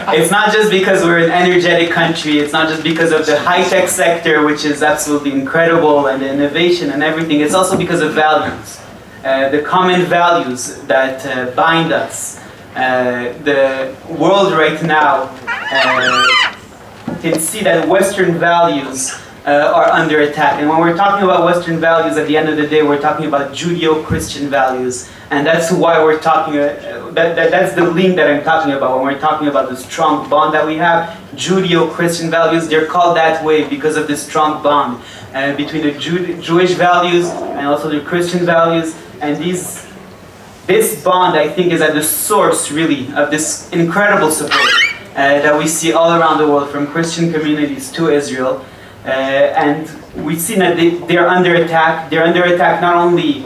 It's 0.09 0.31
not 0.31 0.53
just 0.53 0.71
because 0.71 1.03
we're 1.05 1.19
an 1.19 1.31
energetic 1.31 1.91
country, 1.91 2.39
it's 2.39 2.55
not 2.55 2.69
just 2.69 2.83
because 2.83 3.13
of 3.13 3.27
the 3.27 3.39
high 3.39 3.63
tech 3.63 3.89
sector, 3.91 4.47
which 4.47 4.65
is 4.65 4.83
absolutely 4.83 5.33
incredible, 5.33 6.07
and 6.07 6.23
the 6.23 6.33
innovation 6.33 6.93
and 6.93 7.03
everything, 7.03 7.41
it's 7.41 7.53
also 7.53 7.77
because 7.77 8.01
of 8.01 8.15
values. 8.15 8.81
Uh, 9.23 9.51
the 9.51 9.61
common 9.61 10.03
values 10.03 10.79
that 10.85 11.27
uh, 11.27 11.55
bind 11.55 11.93
us. 11.93 12.41
Uh, 12.75 13.35
the 13.43 13.95
world 14.19 14.53
right 14.53 14.83
now 14.83 15.29
uh, 15.47 16.27
can 17.21 17.39
see 17.39 17.63
that 17.63 17.87
Western 17.87 18.39
values 18.39 19.13
uh, 19.47 19.73
are 19.75 19.89
under 19.91 20.21
attack. 20.21 20.61
And 20.61 20.69
when 20.69 20.81
we're 20.81 20.97
talking 20.97 21.25
about 21.25 21.45
Western 21.45 21.79
values, 21.79 22.17
at 22.17 22.27
the 22.27 22.37
end 22.37 22.49
of 22.49 22.57
the 22.57 22.67
day, 22.67 22.83
we're 22.83 23.01
talking 23.01 23.27
about 23.27 23.53
Judeo-Christian 23.53 24.51
values, 24.51 25.09
and 25.31 25.47
that's 25.47 25.71
why 25.71 26.03
we're 26.03 26.19
talking. 26.19 26.59
Uh, 26.59 27.11
that, 27.13 27.37
that, 27.37 27.51
that's 27.51 27.75
the 27.75 27.85
link 27.85 28.17
that 28.17 28.29
I'm 28.29 28.43
talking 28.43 28.73
about 28.73 28.97
when 28.97 29.15
we're 29.15 29.21
talking 29.21 29.47
about 29.47 29.69
the 29.69 29.77
strong 29.77 30.29
bond 30.29 30.53
that 30.55 30.67
we 30.67 30.77
have. 30.77 31.17
Judeo-Christian 31.37 32.29
values, 32.29 32.67
they're 32.67 32.87
called 32.87 33.17
that 33.17 33.45
way 33.45 33.69
because 33.69 33.97
of 33.97 34.09
the 34.09 34.17
strong 34.17 34.63
bond 34.63 35.03
uh, 35.33 35.55
between 35.57 35.83
the 35.83 35.93
Jew- 35.93 36.41
Jewish 36.43 36.73
values 36.73 37.29
and 37.29 37.67
also 37.67 37.89
the 37.89 38.01
Christian 38.01 38.45
values, 38.45 38.97
and 39.21 39.43
these 39.43 39.87
this 40.67 41.05
bond, 41.05 41.39
I 41.39 41.49
think, 41.49 41.73
is 41.73 41.81
at 41.81 41.95
the 41.95 42.03
source, 42.03 42.73
really, 42.73 43.07
of 43.15 43.31
this 43.31 43.71
incredible 43.71 44.33
support 44.33 44.73
uh, 45.15 45.39
that 45.39 45.57
we 45.57 45.69
see 45.69 45.93
all 45.93 46.21
around 46.21 46.39
the 46.39 46.49
world, 46.49 46.71
from 46.71 46.89
Christian 46.89 47.33
communities 47.33 47.93
to 47.93 48.11
Israel. 48.11 48.65
Uh, 49.07 49.11
and 49.11 49.89
we 50.27 50.37
see 50.37 50.57
that 50.57 50.77
they, 50.77 50.91
they're 51.07 51.29
under 51.29 51.55
attack. 51.55 52.11
They're 52.11 52.25
under 52.25 52.43
attack 52.43 52.81
not 52.81 52.97
only 52.97 53.45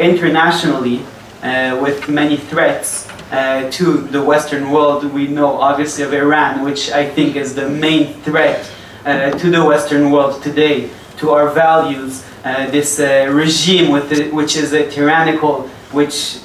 internationally, 0.00 1.04
uh, 1.42 1.78
with 1.80 2.08
many 2.08 2.36
threats 2.36 3.08
uh, 3.30 3.70
to 3.70 3.98
the 3.98 4.20
Western 4.22 4.70
world. 4.70 5.04
We 5.12 5.28
know, 5.28 5.60
obviously, 5.60 6.02
of 6.02 6.12
Iran, 6.12 6.64
which 6.64 6.90
I 6.90 7.08
think 7.08 7.36
is 7.36 7.54
the 7.54 7.68
main 7.68 8.14
threat 8.22 8.68
to 9.04 9.50
the 9.50 9.64
Western 9.64 10.10
world 10.10 10.42
today, 10.42 10.90
to 11.18 11.30
our 11.30 11.50
values. 11.50 12.24
This 12.42 12.98
regime, 12.98 13.92
the, 14.08 14.30
which 14.32 14.56
is 14.56 14.72
a 14.72 14.90
tyrannical, 14.90 15.68
which 15.92 16.40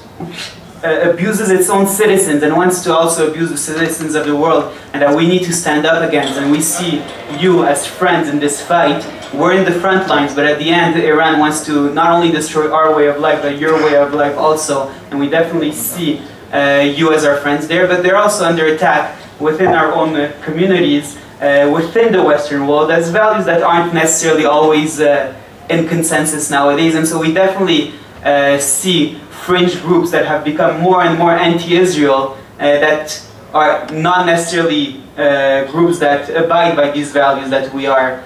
uh, 0.84 1.12
abuses 1.12 1.50
its 1.50 1.70
own 1.70 1.88
citizens 1.88 2.44
and 2.44 2.56
wants 2.56 2.84
to 2.84 2.94
also 2.94 3.30
abuse 3.30 3.50
the 3.50 3.58
citizens 3.58 4.16
of 4.16 4.26
the 4.26 4.36
world, 4.36 4.76
and 4.94 5.02
that 5.02 5.16
we 5.16 5.28
need 5.28 5.44
to 5.44 5.54
stand 5.54 5.86
up 5.86 6.08
against. 6.08 6.40
And 6.40 6.52
we 6.52 6.62
see 6.62 7.04
you 7.40 7.66
as 7.66 7.86
friends 7.86 8.30
in 8.30 8.40
this 8.40 8.62
fight. 8.62 9.06
We're 9.34 9.54
in 9.54 9.66
the 9.66 9.80
front 9.80 10.08
lines, 10.10 10.36
but 10.36 10.46
at 10.46 10.58
the 10.60 10.70
end, 10.70 11.00
Iran 11.00 11.40
wants 11.40 11.66
to 11.68 11.94
not 11.94 12.12
only 12.12 12.32
destroy 12.32 12.72
our 12.72 12.96
way 12.96 13.08
of 13.08 13.20
life, 13.20 13.42
but 13.42 13.60
your 13.60 13.76
way 13.86 13.96
of 13.96 14.14
life 14.14 14.38
also. 14.38 14.90
And 15.10 15.20
we 15.20 15.30
definitely 15.30 15.72
see 15.72 16.22
uh, 16.52 16.82
you 16.82 17.14
as 17.14 17.24
our 17.24 17.38
friends 17.38 17.68
there, 17.68 17.88
but 17.88 18.04
they're 18.04 18.18
also 18.18 18.44
under 18.44 18.66
attack 18.66 19.18
within 19.40 19.68
our 19.68 19.94
own 19.94 20.16
uh, 20.16 20.34
communities, 20.44 21.18
uh, 21.40 21.72
within 21.74 22.12
the 22.12 22.22
Western 22.22 22.68
world, 22.68 22.92
as 22.92 23.10
values 23.10 23.46
that 23.46 23.64
aren't 23.64 23.94
necessarily 23.94 24.46
always 24.46 25.00
uh, 25.00 25.34
in 25.70 25.88
consensus 25.88 26.52
nowadays. 26.52 26.96
And 26.96 27.08
so 27.08 27.20
we 27.20 27.34
definitely 27.34 27.94
uh, 28.24 28.60
see 28.60 29.20
fringe 29.46 29.82
groups 29.82 30.12
that 30.12 30.26
have 30.26 30.44
become 30.44 30.82
more 30.82 31.04
and 31.04 31.18
more 31.18 31.32
anti-Israel 31.32 32.38
uh, 32.60 32.64
that 32.86 33.26
are 33.54 33.88
not 33.92 34.26
necessarily 34.26 35.02
uh, 35.18 35.70
groups 35.72 36.00
that 36.00 36.30
abide 36.30 36.76
by 36.76 36.92
these 36.92 37.12
values 37.12 37.50
that 37.50 37.74
we 37.74 37.86
are 37.86 38.24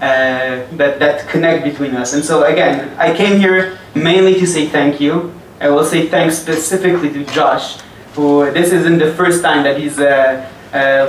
uh, 0.00 0.64
that, 0.80 0.98
that 0.98 1.28
connect 1.28 1.64
between 1.64 1.94
us. 1.96 2.12
And 2.12 2.24
so 2.24 2.44
again, 2.44 2.96
I 2.98 3.14
came 3.14 3.40
here 3.40 3.78
mainly 3.94 4.34
to 4.34 4.46
say 4.46 4.68
thank 4.68 5.00
you. 5.00 5.34
I 5.60 5.68
will 5.70 5.84
say 5.84 6.06
thanks 6.06 6.38
specifically 6.38 7.10
to 7.10 7.24
Josh 7.24 7.80
who 8.14 8.50
this 8.52 8.72
isn't 8.72 8.98
the 8.98 9.12
first 9.14 9.42
time 9.42 9.64
that 9.64 9.78
he's 9.78 9.98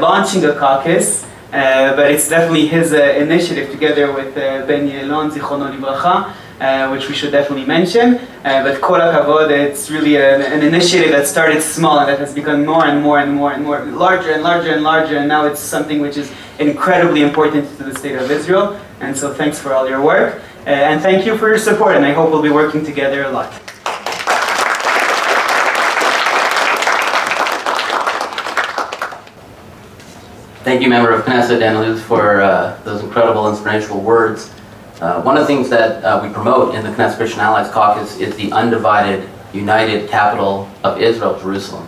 launching 0.01 0.43
a 0.45 0.53
caucus, 0.53 1.25
uh, 1.51 1.95
but 1.95 2.11
it's 2.11 2.29
definitely 2.29 2.67
his 2.67 2.93
uh, 2.93 2.97
initiative 3.17 3.71
together 3.71 4.13
with 4.13 4.37
uh, 4.37 4.65
Benny 4.67 4.99
Elon 4.99 5.31
Zichrono 5.31 5.75
Libracha, 5.75 6.31
uh, 6.59 6.89
which 6.89 7.07
we 7.07 7.15
should 7.15 7.31
definitely 7.31 7.65
mention. 7.65 8.15
Uh, 8.43 8.63
but 8.63 8.81
Kol 8.81 8.99
HaKavod, 8.99 9.49
it's 9.49 9.89
really 9.89 10.17
an, 10.17 10.41
an 10.41 10.61
initiative 10.61 11.11
that 11.11 11.27
started 11.27 11.61
small 11.61 11.99
and 11.99 12.09
that 12.09 12.19
has 12.19 12.33
become 12.33 12.65
more 12.65 12.85
and 12.85 13.01
more 13.01 13.19
and 13.19 13.33
more 13.33 13.53
and 13.53 13.63
more 13.63 13.83
larger 13.85 14.31
and 14.31 14.43
larger 14.43 14.73
and 14.73 14.83
larger, 14.83 15.17
and 15.17 15.27
now 15.27 15.45
it's 15.45 15.59
something 15.59 16.01
which 16.01 16.17
is 16.17 16.31
incredibly 16.59 17.21
important 17.21 17.65
to 17.77 17.83
the 17.83 17.97
state 17.97 18.15
of 18.15 18.29
Israel. 18.29 18.79
And 18.99 19.15
so 19.17 19.33
thanks 19.33 19.59
for 19.59 19.73
all 19.73 19.87
your 19.87 20.01
work, 20.01 20.41
uh, 20.65 20.69
and 20.69 21.01
thank 21.01 21.25
you 21.25 21.37
for 21.37 21.47
your 21.47 21.57
support, 21.57 21.95
and 21.95 22.05
I 22.05 22.11
hope 22.11 22.29
we'll 22.31 22.41
be 22.41 22.49
working 22.49 22.83
together 22.83 23.23
a 23.23 23.31
lot. 23.31 23.53
Thank 30.61 30.81
you, 30.83 30.89
member 30.89 31.11
of 31.11 31.25
Knesset 31.25 31.59
Dan 31.59 31.75
Ilouz, 31.77 31.99
for 32.01 32.41
uh, 32.41 32.79
those 32.83 33.01
incredible 33.01 33.49
inspirational 33.49 34.01
words. 34.01 34.51
Uh, 35.01 35.21
one 35.21 35.37
of 35.37 35.43
the 35.43 35.47
things 35.47 35.69
that 35.69 36.03
uh, 36.03 36.19
we 36.21 36.27
promote 36.33 36.75
in 36.75 36.83
the 36.83 36.89
Knesset 36.89 37.15
Christian 37.15 37.39
Allies 37.39 37.71
Caucus 37.71 38.19
is 38.19 38.35
the 38.35 38.51
undivided, 38.51 39.29
united 39.53 40.09
capital 40.09 40.69
of 40.83 41.01
Israel, 41.01 41.39
Jerusalem. 41.39 41.87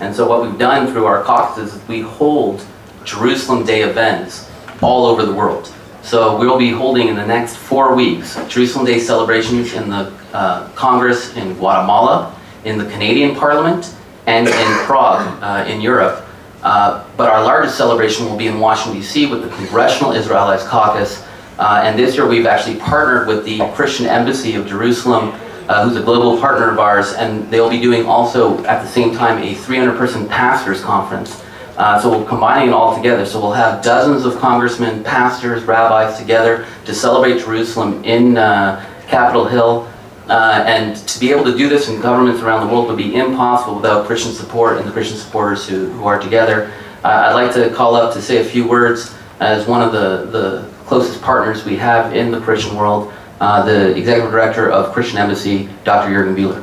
And 0.00 0.14
so 0.14 0.28
what 0.28 0.42
we've 0.42 0.58
done 0.58 0.86
through 0.92 1.06
our 1.06 1.24
caucuses 1.24 1.74
is 1.74 1.88
we 1.88 2.02
hold 2.02 2.64
Jerusalem 3.04 3.64
Day 3.64 3.82
events 3.82 4.48
all 4.80 5.06
over 5.06 5.26
the 5.26 5.34
world. 5.34 5.72
So 6.02 6.38
we'll 6.38 6.58
be 6.58 6.70
holding 6.70 7.08
in 7.08 7.16
the 7.16 7.26
next 7.26 7.56
four 7.56 7.96
weeks 7.96 8.36
Jerusalem 8.48 8.86
Day 8.86 9.00
celebrations 9.00 9.72
in 9.74 9.90
the 9.90 10.12
uh, 10.32 10.68
Congress 10.74 11.36
in 11.36 11.54
Guatemala, 11.54 12.38
in 12.64 12.78
the 12.78 12.84
Canadian 12.86 13.34
Parliament, 13.34 13.92
and 14.26 14.46
in 14.46 14.86
Prague 14.86 15.26
uh, 15.42 15.68
in 15.68 15.80
Europe. 15.80 16.24
Uh, 16.62 17.04
but 17.16 17.28
our 17.28 17.42
largest 17.42 17.76
celebration 17.76 18.24
will 18.26 18.36
be 18.36 18.46
in 18.46 18.60
Washington, 18.60 19.00
D.C. 19.00 19.26
with 19.26 19.42
the 19.42 19.48
Congressional 19.56 20.12
Israel 20.12 20.38
Allies 20.38 20.62
Caucus. 20.62 21.24
Uh, 21.58 21.82
and 21.84 21.98
this 21.98 22.16
year 22.16 22.26
we've 22.26 22.46
actually 22.46 22.78
partnered 22.78 23.28
with 23.28 23.44
the 23.44 23.58
Christian 23.74 24.06
Embassy 24.06 24.54
of 24.54 24.66
Jerusalem, 24.66 25.32
uh, 25.68 25.86
who's 25.86 25.96
a 25.96 26.02
global 26.02 26.40
partner 26.40 26.70
of 26.70 26.78
ours, 26.78 27.12
and 27.12 27.48
they'll 27.50 27.70
be 27.70 27.80
doing 27.80 28.06
also 28.06 28.64
at 28.64 28.82
the 28.82 28.88
same 28.88 29.14
time 29.14 29.42
a 29.42 29.54
300 29.54 29.96
person 29.96 30.26
pastors 30.28 30.80
conference. 30.80 31.42
Uh, 31.76 32.00
so 32.00 32.18
we're 32.18 32.28
combining 32.28 32.68
it 32.68 32.72
all 32.72 32.94
together. 32.94 33.24
So 33.24 33.40
we'll 33.40 33.52
have 33.52 33.82
dozens 33.82 34.24
of 34.24 34.38
congressmen, 34.38 35.02
pastors, 35.04 35.64
rabbis 35.64 36.18
together 36.18 36.66
to 36.84 36.94
celebrate 36.94 37.38
Jerusalem 37.38 38.04
in 38.04 38.36
uh, 38.36 38.84
Capitol 39.08 39.46
Hill. 39.46 39.88
Uh, 40.28 40.64
and 40.66 40.96
to 41.08 41.18
be 41.18 41.30
able 41.30 41.44
to 41.44 41.56
do 41.56 41.68
this 41.68 41.88
in 41.88 42.00
governments 42.00 42.42
around 42.42 42.66
the 42.66 42.72
world 42.72 42.88
would 42.88 42.96
be 42.96 43.16
impossible 43.16 43.74
without 43.74 44.06
Christian 44.06 44.32
support 44.32 44.78
and 44.78 44.86
the 44.86 44.92
Christian 44.92 45.16
supporters 45.16 45.66
who, 45.66 45.90
who 45.90 46.04
are 46.06 46.18
together. 46.18 46.72
Uh, 47.04 47.08
I'd 47.08 47.34
like 47.34 47.52
to 47.54 47.70
call 47.74 47.96
up 47.96 48.14
to 48.14 48.22
say 48.22 48.38
a 48.38 48.44
few 48.44 48.66
words 48.68 49.14
as 49.40 49.66
one 49.66 49.82
of 49.82 49.92
the, 49.92 50.26
the 50.26 50.71
closest 50.92 51.22
partners 51.22 51.64
we 51.64 51.74
have 51.74 52.14
in 52.14 52.30
the 52.30 52.38
Christian 52.38 52.76
world, 52.76 53.10
uh, 53.40 53.64
the 53.64 53.96
Executive 53.96 54.30
Director 54.30 54.70
of 54.70 54.92
Christian 54.92 55.16
Embassy, 55.16 55.66
Dr. 55.84 56.10
Jürgen 56.12 56.36
Bühler. 56.36 56.60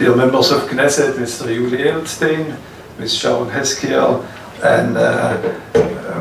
Dear 0.00 0.16
members 0.16 0.50
of 0.50 0.68
Knesset, 0.68 1.12
Mr. 1.12 1.46
Yuli 1.46 1.78
Edelstein, 1.86 2.56
Ms. 2.98 3.14
Sharon 3.14 3.48
Haskel, 3.50 4.26
and 4.64 4.96
uh, 4.96 5.40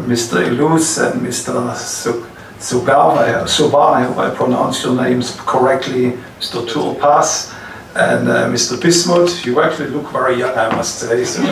Mr. 0.05 0.45
Ilouz 0.45 1.01
and 1.01 1.21
Mr. 1.25 1.51
Subar, 2.59 3.17
I 3.95 4.03
hope 4.03 4.17
I 4.17 4.29
pronounce 4.29 4.83
your 4.83 4.93
names 4.93 5.35
correctly, 5.47 6.11
Mr. 6.39 6.61
Turpas, 6.67 7.55
and 7.99 8.29
uh, 8.29 8.47
Mr. 8.47 8.81
Bismuth. 8.81 9.45
You 9.45 9.61
actually 9.61 9.89
look 9.89 10.11
very 10.11 10.39
young, 10.39 10.57
I 10.57 10.73
must 10.75 10.99
say. 10.99 11.25
So 11.25 11.41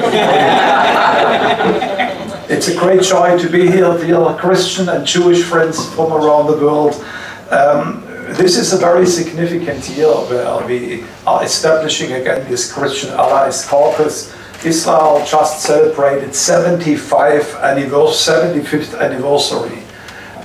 it's 2.49 2.67
a 2.69 2.75
great 2.75 3.01
joy 3.01 3.37
to 3.37 3.49
be 3.49 3.69
here, 3.69 3.97
dear 3.97 4.33
Christian 4.39 4.89
and 4.89 5.05
Jewish 5.05 5.43
friends 5.43 5.93
from 5.93 6.13
around 6.13 6.47
the 6.47 6.57
world. 6.57 6.95
Um, 7.51 8.03
this 8.35 8.57
is 8.57 8.73
a 8.73 8.77
very 8.77 9.05
significant 9.05 9.87
year 9.89 10.07
where 10.07 10.65
we 10.65 11.03
are 11.25 11.43
establishing 11.43 12.13
again 12.13 12.49
this 12.49 12.71
Christian 12.71 13.09
Allies 13.11 13.65
Caucus. 13.65 14.33
Israel 14.65 15.23
just 15.25 15.61
celebrated 15.61 16.33
75 16.33 17.55
anniversary, 17.55 18.33
75th 18.33 18.99
anniversary. 18.99 19.83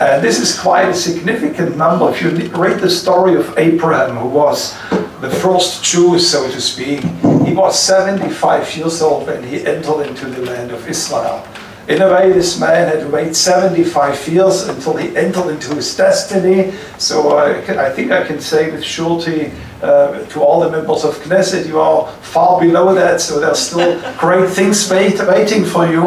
And 0.01 0.23
this 0.23 0.39
is 0.41 0.59
quite 0.59 0.89
a 0.89 0.95
significant 0.95 1.77
number. 1.77 2.11
If 2.11 2.21
you 2.23 2.31
read 2.51 2.81
the 2.81 2.91
story 2.91 3.37
of 3.37 3.57
Abraham, 3.57 4.17
who 4.17 4.29
was 4.29 4.75
the 5.23 5.31
first 5.31 5.85
Jew, 5.85 6.19
so 6.19 6.51
to 6.51 6.61
speak, 6.61 7.01
he 7.47 7.55
was 7.55 7.79
75 7.79 8.77
years 8.77 9.01
old 9.01 9.29
when 9.29 9.45
he 9.45 9.65
entered 9.65 10.03
into 10.03 10.27
the 10.27 10.43
land 10.43 10.73
of 10.73 10.89
Israel. 10.89 11.47
In 11.87 12.03
a 12.03 12.13
way, 12.13 12.33
this 12.33 12.59
man 12.59 12.89
had 12.89 13.01
to 13.01 13.09
wait 13.09 13.37
75 13.37 14.27
years 14.27 14.69
until 14.69 14.97
he 14.97 15.17
entered 15.17 15.49
into 15.49 15.77
his 15.77 15.97
destiny. 15.97 16.73
So 16.99 17.37
I, 17.37 17.87
I 17.87 17.91
think 17.91 18.11
I 18.11 18.25
can 18.25 18.41
say 18.41 18.73
with 18.73 18.83
surety 18.83 19.53
uh, 19.81 20.25
to 20.27 20.41
all 20.41 20.59
the 20.59 20.71
members 20.71 21.05
of 21.05 21.15
Knesset, 21.23 21.69
you 21.69 21.79
are 21.79 22.11
far 22.23 22.61
below 22.61 22.93
that, 22.93 23.21
so 23.21 23.39
there's 23.39 23.61
still 23.61 24.01
great 24.19 24.51
things 24.51 24.91
wait, 24.91 25.21
waiting 25.21 25.65
for 25.65 25.87
you. 25.87 26.05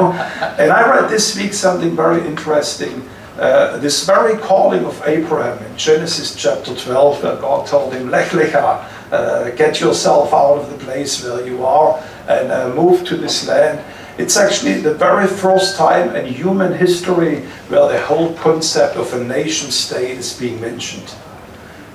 And 0.59 0.73
I 0.73 0.89
read 0.89 1.09
this 1.09 1.37
week 1.37 1.53
something 1.53 1.95
very 1.95 2.25
interesting. 2.27 3.07
Uh, 3.37 3.77
this 3.79 4.05
very 4.05 4.37
calling 4.39 4.85
of 4.85 5.01
Abraham 5.05 5.61
in 5.65 5.77
Genesis 5.77 6.35
chapter 6.35 6.73
12, 6.73 7.21
where 7.21 7.35
God 7.35 7.67
told 7.67 7.93
him, 7.93 8.09
Lech 8.09 8.29
Lecha, 8.29 8.89
uh, 9.15 9.49
get 9.55 9.79
yourself 9.79 10.33
out 10.33 10.57
of 10.59 10.69
the 10.69 10.77
place 10.85 11.23
where 11.23 11.45
you 11.45 11.65
are 11.65 12.03
and 12.27 12.51
uh, 12.51 12.69
move 12.75 13.05
to 13.05 13.17
this 13.17 13.47
land. 13.47 13.83
It's 14.17 14.37
actually 14.37 14.81
the 14.81 14.93
very 14.93 15.27
first 15.27 15.75
time 15.75 16.15
in 16.15 16.25
human 16.25 16.73
history 16.73 17.41
where 17.69 17.87
the 17.87 18.01
whole 18.01 18.33
concept 18.35 18.95
of 18.95 19.13
a 19.13 19.23
nation 19.23 19.71
state 19.71 20.17
is 20.17 20.39
being 20.39 20.61
mentioned. 20.61 21.13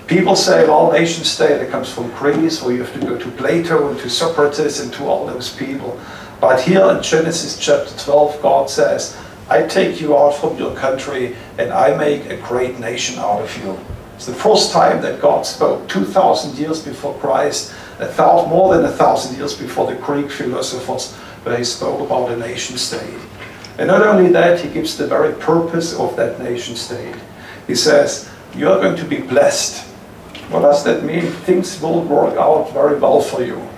People 0.07 0.35
say, 0.35 0.67
well, 0.67 0.91
nation 0.91 1.25
state, 1.25 1.63
it 1.63 1.71
comes 1.71 1.89
from 1.91 2.11
Greece, 2.11 2.63
or 2.63 2.73
you 2.73 2.83
have 2.83 2.93
to 2.95 3.07
go 3.07 3.17
to 3.17 3.31
Plato 3.31 3.91
and 3.91 3.99
to 4.01 4.11
Socrates 4.11 4.81
and 4.81 4.93
to 4.95 5.05
all 5.05 5.25
those 5.25 5.55
people. 5.57 5.99
But 6.41 6.61
here 6.61 6.85
in 6.91 7.03
Genesis 7.03 7.59
chapter 7.59 7.97
12, 7.97 8.43
God 8.43 8.69
says, 8.69 9.17
I 9.49 9.67
take 9.67 10.01
you 10.01 10.17
out 10.17 10.35
from 10.35 10.57
your 10.59 10.75
country 10.77 11.37
and 11.59 11.73
I 11.73 11.97
make 11.97 12.27
a 12.27 12.37
great 12.39 12.79
nation 12.79 13.19
out 13.19 13.43
of 13.43 13.57
you. 13.63 13.79
It's 14.21 14.27
the 14.27 14.35
first 14.35 14.71
time 14.71 15.01
that 15.01 15.19
God 15.19 15.47
spoke 15.47 15.89
2,000 15.89 16.59
years 16.59 16.83
before 16.83 17.15
Christ, 17.21 17.73
a 18.01 18.07
thousand, 18.07 18.51
more 18.51 18.77
than 18.77 18.85
a 18.85 18.91
thousand 18.91 19.39
years 19.39 19.55
before 19.55 19.87
the 19.87 19.95
Greek 19.95 20.31
philosophers 20.31 21.15
where 21.43 21.57
he 21.57 21.65
spoke 21.65 22.01
about 22.01 22.31
a 22.31 22.37
nation 22.37 22.77
state. 22.77 23.19
And 23.79 23.89
not 23.89 24.07
only 24.07 24.31
that, 24.33 24.61
he 24.61 24.69
gives 24.69 24.99
the 24.99 25.07
very 25.07 25.33
purpose 25.33 25.99
of 25.99 26.17
that 26.17 26.39
nation 26.39 26.77
state. 26.77 27.17
He 27.67 27.75
says, 27.75 28.29
You 28.55 28.69
are 28.69 28.79
going 28.79 28.97
to 28.97 29.07
be 29.07 29.23
blessed. 29.23 29.87
What 30.51 30.61
does 30.61 30.85
that 30.85 31.03
mean? 31.03 31.33
Things 31.49 31.81
will 31.81 32.03
work 32.03 32.37
out 32.37 32.75
very 32.75 32.99
well 32.99 33.23
for 33.23 33.43
you. 33.43 33.70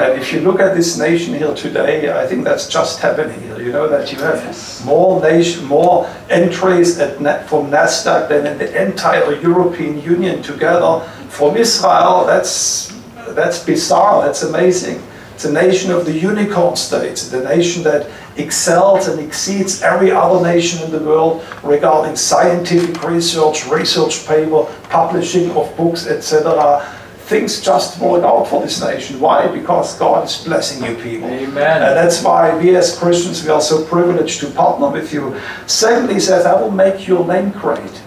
And 0.00 0.18
if 0.18 0.32
you 0.32 0.40
look 0.40 0.60
at 0.60 0.74
this 0.74 0.98
nation 0.98 1.34
here 1.34 1.54
today, 1.54 2.10
I 2.10 2.26
think 2.26 2.44
that's 2.44 2.66
just 2.68 3.00
happening 3.00 3.38
here. 3.42 3.60
You 3.60 3.70
know 3.70 3.86
that 3.86 4.10
you 4.10 4.18
have 4.18 4.40
more 4.86 5.20
nation, 5.20 5.66
more 5.66 6.08
entries 6.30 6.98
at, 6.98 7.18
from 7.48 7.70
Nasdaq 7.70 8.30
than 8.30 8.46
in 8.46 8.56
the 8.56 8.82
entire 8.82 9.34
European 9.34 10.00
Union 10.00 10.42
together. 10.42 11.00
From 11.28 11.58
Israel, 11.58 12.24
that's 12.24 12.96
that's 13.34 13.62
bizarre. 13.62 14.24
That's 14.24 14.42
amazing. 14.42 15.02
It's 15.34 15.44
a 15.44 15.52
nation 15.52 15.90
of 15.90 16.06
the 16.06 16.12
unicorn 16.12 16.76
states, 16.76 17.28
the 17.28 17.44
nation 17.44 17.82
that 17.82 18.10
excels 18.38 19.08
and 19.08 19.20
exceeds 19.20 19.82
every 19.82 20.10
other 20.10 20.42
nation 20.42 20.82
in 20.82 20.90
the 20.92 21.00
world 21.00 21.44
regarding 21.62 22.16
scientific 22.16 23.02
research, 23.04 23.66
research 23.66 24.26
paper, 24.26 24.64
publishing 24.88 25.50
of 25.52 25.74
books, 25.76 26.06
etc. 26.06 26.86
Things 27.30 27.60
just 27.60 28.00
work 28.00 28.24
out 28.24 28.48
for 28.48 28.60
this 28.60 28.82
nation. 28.82 29.20
Why? 29.20 29.46
Because 29.46 29.96
God 29.96 30.26
is 30.26 30.42
blessing 30.42 30.82
you 30.82 30.96
people. 30.96 31.28
Amen. 31.28 31.80
And 31.80 31.96
that's 31.96 32.24
why 32.24 32.58
we 32.58 32.74
as 32.74 32.98
Christians, 32.98 33.44
we 33.44 33.50
are 33.50 33.60
so 33.60 33.84
privileged 33.84 34.40
to 34.40 34.50
partner 34.50 34.88
with 34.90 35.12
you. 35.12 35.40
Secondly, 35.68 36.14
he 36.14 36.20
says, 36.20 36.44
I 36.44 36.60
will 36.60 36.72
make 36.72 37.06
your 37.06 37.24
name 37.24 37.50
great. 37.50 38.02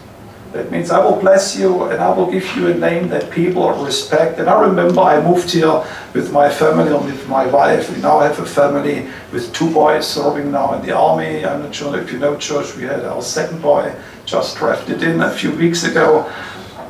That 0.51 0.69
means 0.71 0.91
I 0.91 0.99
will 0.99 1.15
bless 1.15 1.57
you 1.57 1.83
and 1.85 2.03
I 2.03 2.11
will 2.13 2.29
give 2.29 2.45
you 2.57 2.67
a 2.67 2.73
name 2.73 3.07
that 3.15 3.31
people 3.31 3.71
respect. 3.81 4.39
And 4.39 4.49
I 4.49 4.59
remember 4.61 4.99
I 4.99 5.21
moved 5.21 5.51
here 5.51 5.85
with 6.13 6.33
my 6.33 6.49
family 6.49 6.93
and 6.93 7.05
with 7.05 7.25
my 7.29 7.45
wife. 7.47 7.95
We 7.95 8.01
now 8.01 8.19
have 8.19 8.37
a 8.39 8.45
family 8.45 9.07
with 9.31 9.53
two 9.53 9.71
boys 9.73 10.05
serving 10.05 10.51
now 10.51 10.73
in 10.73 10.85
the 10.85 10.91
army. 10.91 11.45
I'm 11.45 11.63
not 11.63 11.73
sure 11.73 11.97
if 11.97 12.11
you 12.11 12.19
know 12.19 12.35
church, 12.35 12.75
we 12.75 12.83
had 12.83 13.05
our 13.05 13.21
second 13.21 13.61
boy 13.61 13.95
just 14.25 14.57
drafted 14.57 15.01
in 15.01 15.21
a 15.21 15.31
few 15.31 15.51
weeks 15.53 15.85
ago. 15.85 16.29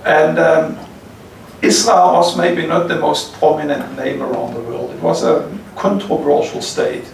And 0.03 0.39
um, 0.39 0.79
Israel 1.63 2.13
was 2.13 2.37
maybe 2.37 2.67
not 2.67 2.87
the 2.87 2.99
most 2.99 3.33
prominent 3.33 3.95
name 3.95 4.21
around 4.21 4.53
the 4.53 4.59
world. 4.59 4.91
It 4.91 5.01
was 5.01 5.23
a 5.23 5.49
controversial 5.75 6.61
state. 6.61 7.05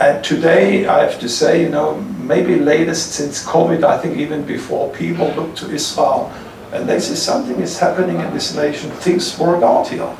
And 0.00 0.24
today, 0.24 0.86
I 0.86 1.04
have 1.04 1.20
to 1.20 1.28
say, 1.28 1.62
you 1.62 1.68
know, 1.68 2.00
maybe 2.18 2.56
latest 2.56 3.12
since 3.12 3.44
COVID, 3.44 3.84
I 3.84 3.98
think 3.98 4.16
even 4.18 4.44
before, 4.44 4.92
people 4.94 5.28
look 5.36 5.54
to 5.56 5.70
Israel 5.70 6.32
And 6.74 6.88
they 6.88 6.98
say 6.98 7.14
something 7.14 7.60
is 7.60 7.78
happening 7.78 8.18
in 8.18 8.32
this 8.34 8.56
nation, 8.56 8.90
things 8.90 9.38
work 9.38 9.62
out 9.62 9.86
here. 9.86 10.12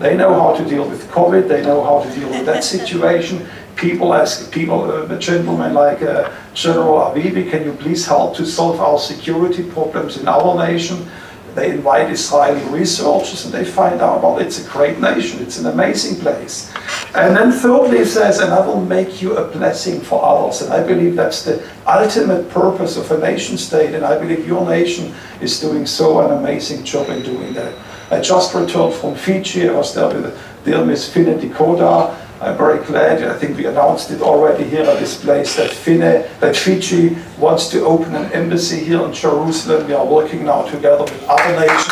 They 0.00 0.16
know 0.16 0.34
how 0.34 0.56
to 0.56 0.68
deal 0.68 0.88
with 0.88 1.08
COVID, 1.08 1.46
they 1.46 1.62
know 1.62 1.84
how 1.84 2.02
to 2.02 2.10
deal 2.18 2.28
with 2.28 2.46
that 2.46 2.64
situation. 2.74 3.46
People 3.76 4.12
ask 4.12 4.50
people, 4.50 4.90
uh, 4.90 5.06
a 5.06 5.18
gentleman 5.20 5.72
like 5.72 6.02
uh, 6.02 6.28
General 6.52 6.98
Avivi, 7.06 7.48
can 7.48 7.62
you 7.64 7.74
please 7.74 8.04
help 8.06 8.34
to 8.38 8.44
solve 8.44 8.80
our 8.80 8.98
security 8.98 9.62
problems 9.62 10.16
in 10.16 10.26
our 10.26 10.56
nation? 10.56 11.08
They 11.54 11.70
invite 11.70 12.10
Israeli 12.10 12.62
researchers 12.70 13.44
and 13.44 13.52
they 13.52 13.64
find 13.64 14.00
out, 14.00 14.22
well, 14.22 14.38
it's 14.38 14.64
a 14.64 14.68
great 14.70 15.00
nation, 15.00 15.42
it's 15.42 15.58
an 15.58 15.66
amazing 15.66 16.20
place. 16.20 16.72
And 17.14 17.36
then 17.36 17.50
thirdly, 17.50 17.98
it 17.98 18.06
says, 18.06 18.38
and 18.38 18.52
I 18.52 18.64
will 18.64 18.84
make 18.84 19.20
you 19.20 19.36
a 19.36 19.50
blessing 19.50 20.00
for 20.00 20.24
others. 20.24 20.62
And 20.62 20.72
I 20.72 20.86
believe 20.86 21.16
that's 21.16 21.44
the 21.44 21.66
ultimate 21.86 22.48
purpose 22.50 22.96
of 22.96 23.10
a 23.10 23.18
nation 23.18 23.58
state. 23.58 23.94
And 23.94 24.04
I 24.04 24.18
believe 24.18 24.46
your 24.46 24.64
nation 24.68 25.12
is 25.40 25.60
doing 25.60 25.86
so 25.86 26.20
an 26.20 26.38
amazing 26.38 26.84
job 26.84 27.08
in 27.08 27.22
doing 27.22 27.52
that. 27.54 27.74
I 28.10 28.20
just 28.20 28.54
returned 28.54 28.94
from 28.94 29.14
Fiji. 29.14 29.68
I 29.68 29.72
was 29.72 29.94
there 29.94 30.08
with 30.08 30.38
dear 30.64 30.84
Miss 30.84 31.12
Fine 31.12 31.38
Dakota. 31.38 32.16
I'm 32.42 32.56
very 32.56 32.82
glad. 32.86 33.22
I 33.22 33.36
think 33.36 33.58
we 33.58 33.66
announced 33.66 34.10
it 34.10 34.22
already 34.22 34.64
here 34.64 34.84
at 34.84 34.98
this 34.98 35.22
place 35.22 35.56
that 35.56 35.70
Fine, 35.70 36.00
that 36.40 36.56
Fiji 36.56 37.18
wants 37.38 37.68
to 37.68 37.84
open 37.84 38.14
an 38.14 38.32
embassy 38.32 38.82
here 38.82 39.02
in 39.04 39.12
Jerusalem. 39.12 39.86
We 39.86 39.92
are 39.92 40.06
working 40.06 40.46
now 40.46 40.62
together 40.62 41.04
with 41.04 41.22
other 41.28 41.60
nations. 41.60 41.86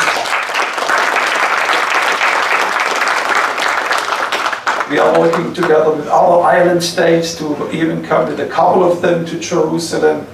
We 4.89 4.97
are 4.97 5.19
working 5.19 5.53
together 5.53 5.91
with 5.91 6.07
other 6.07 6.41
island 6.41 6.81
states 6.81 7.37
to 7.37 7.71
even 7.71 8.03
come 8.03 8.27
with 8.27 8.39
a 8.39 8.47
couple 8.47 8.83
of 8.83 9.03
them 9.03 9.27
to 9.27 9.39
Jerusalem. 9.39 10.25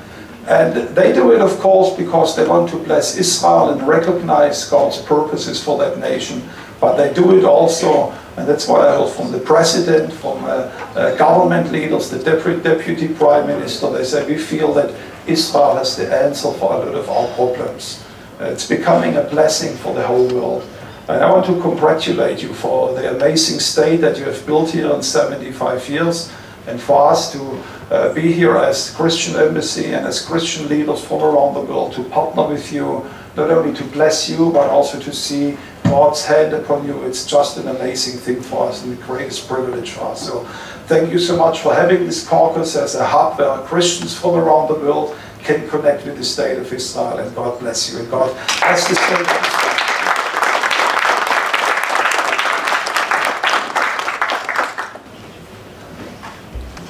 And 0.47 0.95
they 0.95 1.11
do 1.11 1.33
it, 1.33 1.41
of 1.41 1.59
course, 1.59 1.93
because 1.97 2.37
they 2.37 2.47
want 2.47 2.69
to 2.69 2.77
bless 2.77 3.17
Israel 3.17 3.71
and 3.71 3.85
recognize 3.85 4.63
God's 4.69 5.01
purposes 5.01 5.61
for 5.61 5.77
that 5.79 5.97
nation. 5.99 6.41
But 6.79 6.95
they 6.95 7.13
do 7.13 7.37
it 7.37 7.43
also, 7.43 8.15
and 8.37 8.47
that's 8.47 8.67
what 8.67 8.81
I 8.81 8.97
heard 8.97 9.11
from 9.11 9.31
the 9.31 9.39
president, 9.39 10.11
from 10.11 10.43
uh, 10.43 10.69
uh, 10.95 11.15
government 11.15 11.71
leaders, 11.71 12.09
the 12.09 12.19
deputy, 12.19 12.61
deputy 12.61 13.07
prime 13.07 13.47
minister. 13.47 13.89
They 13.89 14.03
say, 14.03 14.27
we 14.27 14.37
feel 14.37 14.73
that 14.73 14.93
Israel 15.25 15.75
has 15.77 15.95
the 15.95 16.13
answer 16.13 16.51
for 16.51 16.73
a 16.73 16.77
lot 16.79 16.95
of 16.95 17.09
our 17.09 17.27
problems. 17.35 18.03
Uh, 18.39 18.45
it's 18.45 18.67
becoming 18.67 19.15
a 19.15 19.23
blessing 19.23 19.77
for 19.77 19.93
the 19.93 20.05
whole 20.05 20.27
world. 20.27 20.67
And 21.07 21.23
I 21.23 21.31
want 21.31 21.45
to 21.45 21.61
congratulate 21.61 22.41
you 22.43 22.53
for 22.53 22.93
the 22.93 23.15
amazing 23.15 23.59
state 23.59 24.01
that 24.01 24.17
you 24.17 24.25
have 24.25 24.45
built 24.45 24.71
here 24.71 24.91
in 24.91 25.01
75 25.01 25.87
years, 25.87 26.31
and 26.67 26.81
for 26.81 27.11
us 27.11 27.31
to 27.31 27.63
uh, 27.91 28.13
be 28.13 28.33
here 28.33 28.57
as 28.57 28.89
Christian 28.91 29.35
Embassy 29.35 29.93
and 29.93 30.05
as 30.05 30.25
Christian 30.25 30.67
leaders 30.67 31.05
from 31.05 31.21
around 31.21 31.53
the 31.53 31.61
world 31.61 31.93
to 31.93 32.03
partner 32.05 32.47
with 32.47 32.73
you, 32.73 33.05
not 33.37 33.51
only 33.51 33.73
to 33.75 33.83
bless 33.85 34.29
you, 34.29 34.51
but 34.51 34.69
also 34.69 34.99
to 34.99 35.13
see 35.13 35.57
God's 35.85 36.25
hand 36.25 36.53
upon 36.53 36.85
you. 36.85 37.03
It's 37.03 37.25
just 37.25 37.57
an 37.57 37.67
amazing 37.67 38.19
thing 38.19 38.41
for 38.41 38.67
us 38.67 38.83
and 38.83 38.97
the 38.97 39.03
greatest 39.03 39.47
privilege 39.47 39.91
for 39.91 40.05
us. 40.05 40.27
So 40.27 40.43
thank 40.87 41.11
you 41.11 41.19
so 41.19 41.37
much 41.37 41.61
for 41.61 41.73
having 41.73 42.05
this 42.05 42.27
caucus 42.27 42.75
as 42.75 42.95
a 42.95 43.05
hub 43.05 43.39
where 43.39 43.57
Christians 43.65 44.17
from 44.17 44.35
around 44.35 44.67
the 44.67 44.75
world 44.75 45.17
can 45.43 45.67
connect 45.69 46.05
with 46.05 46.17
the 46.17 46.23
state 46.23 46.57
of 46.57 46.71
Israel. 46.73 47.17
And 47.19 47.35
God 47.35 47.59
bless 47.59 47.91
you. 47.93 47.99
And 47.99 48.09
God 48.09 48.33
bless 48.59 48.87
the 48.89 48.95
state 48.95 49.21
of 49.21 49.27
Israel. 49.27 49.75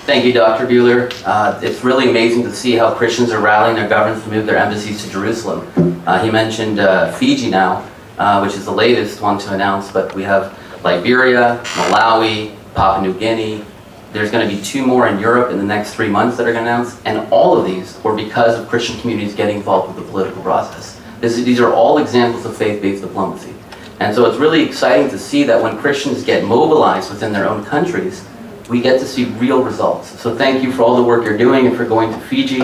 Thank 0.06 0.24
you, 0.24 0.34
Dr. 0.34 0.68
Bühler. 0.68 1.12
Uh, 1.26 1.60
it's 1.64 1.84
really 1.84 2.10
amazing 2.10 2.44
to 2.44 2.54
see 2.54 2.74
how 2.74 2.94
Christians 2.94 3.32
are 3.32 3.42
rallying 3.42 3.76
their 3.76 3.90
governments 3.90 4.24
to 4.26 4.32
move 4.32 4.46
their 4.46 4.58
embassies 4.58 5.04
to 5.04 5.10
Jerusalem. 5.10 5.68
Uh, 6.06 6.24
he 6.24 6.30
mentioned 6.30 6.80
uh, 6.80 7.12
Fiji 7.14 7.50
now, 7.50 7.84
uh, 8.18 8.40
which 8.42 8.56
is 8.56 8.66
the 8.66 8.72
latest 8.72 9.22
one 9.22 9.38
to 9.40 9.54
announce, 9.54 9.92
but 9.92 10.14
we 10.16 10.24
have 10.24 10.58
Liberia, 10.84 11.62
Malawi, 11.64 12.56
Papua 12.74 13.06
New 13.06 13.18
Guinea. 13.18 13.66
There's 14.14 14.32
going 14.32 14.48
to 14.48 14.56
be 14.56 14.62
two 14.62 14.86
more 14.86 15.08
in 15.08 15.20
Europe 15.20 15.52
in 15.52 15.58
the 15.58 15.64
next 15.64 15.96
three 15.96 16.08
months 16.10 16.38
that 16.38 16.48
are 16.48 16.54
going 16.54 16.66
to 16.66 16.72
announce, 16.72 17.02
and 17.04 17.28
all 17.32 17.58
of 17.58 17.66
these 17.66 18.02
were 18.04 18.16
because 18.16 18.58
of 18.60 18.68
Christian 18.70 19.00
communities 19.02 19.36
getting 19.36 19.58
involved 19.58 19.94
with 19.94 20.06
the 20.06 20.10
political 20.12 20.42
process. 20.42 21.02
This, 21.20 21.36
these 21.36 21.60
are 21.60 21.74
all 21.74 21.98
examples 21.98 22.46
of 22.46 22.56
faith-based 22.56 23.02
diplomacy. 23.02 23.54
And 24.00 24.14
so 24.14 24.26
it's 24.26 24.38
really 24.38 24.64
exciting 24.64 25.10
to 25.10 25.18
see 25.18 25.44
that 25.44 25.62
when 25.62 25.78
Christians 25.78 26.24
get 26.24 26.44
mobilized 26.44 27.10
within 27.10 27.32
their 27.32 27.48
own 27.48 27.64
countries, 27.66 28.26
we 28.70 28.82
get 28.82 29.00
to 29.00 29.06
see 29.06 29.26
real 29.26 29.64
results. 29.64 30.20
So 30.20 30.36
thank 30.36 30.64
you 30.64 30.72
for 30.72 30.84
all 30.84 30.96
the 30.96 31.04
work 31.04 31.24
you're 31.24 31.38
doing 31.38 31.68
and 31.68 31.78
for 31.78 31.86
going 31.86 32.12
to 32.12 32.20
Fiji. 32.20 32.62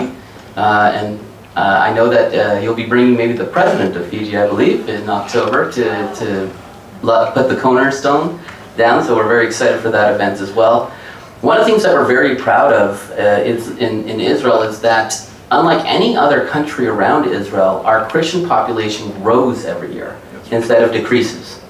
Uh, 0.56 0.92
and 0.94 1.20
uh, 1.56 1.78
I 1.80 1.92
know 1.92 2.08
that 2.08 2.34
uh, 2.34 2.60
you'll 2.60 2.74
be 2.74 2.86
bringing 2.86 3.16
maybe 3.16 3.34
the 3.34 3.44
president 3.44 3.96
of 3.96 4.08
Fiji, 4.08 4.36
I 4.36 4.46
believe, 4.46 4.88
in 4.88 5.08
October 5.08 5.70
to, 5.72 6.14
to 6.16 6.52
put 7.00 7.48
the 7.48 7.58
cornerstone 7.60 8.40
down. 8.76 9.04
So 9.04 9.16
we're 9.16 9.28
very 9.28 9.46
excited 9.46 9.80
for 9.80 9.90
that 9.90 10.14
event 10.14 10.40
as 10.40 10.52
well. 10.52 10.90
One 11.40 11.58
of 11.58 11.66
the 11.66 11.70
things 11.70 11.82
that 11.82 11.92
we're 11.92 12.06
very 12.06 12.36
proud 12.36 12.72
of 12.72 13.10
uh, 13.12 13.42
is 13.44 13.68
in, 13.78 14.08
in 14.08 14.20
Israel 14.20 14.62
is 14.62 14.80
that 14.80 15.28
unlike 15.50 15.84
any 15.84 16.16
other 16.16 16.46
country 16.48 16.86
around 16.86 17.28
Israel, 17.28 17.82
our 17.84 18.08
Christian 18.08 18.48
population 18.48 19.10
grows 19.22 19.64
every 19.64 19.92
year 19.92 20.18
instead 20.50 20.82
of 20.82 20.92
decreases 20.92 21.62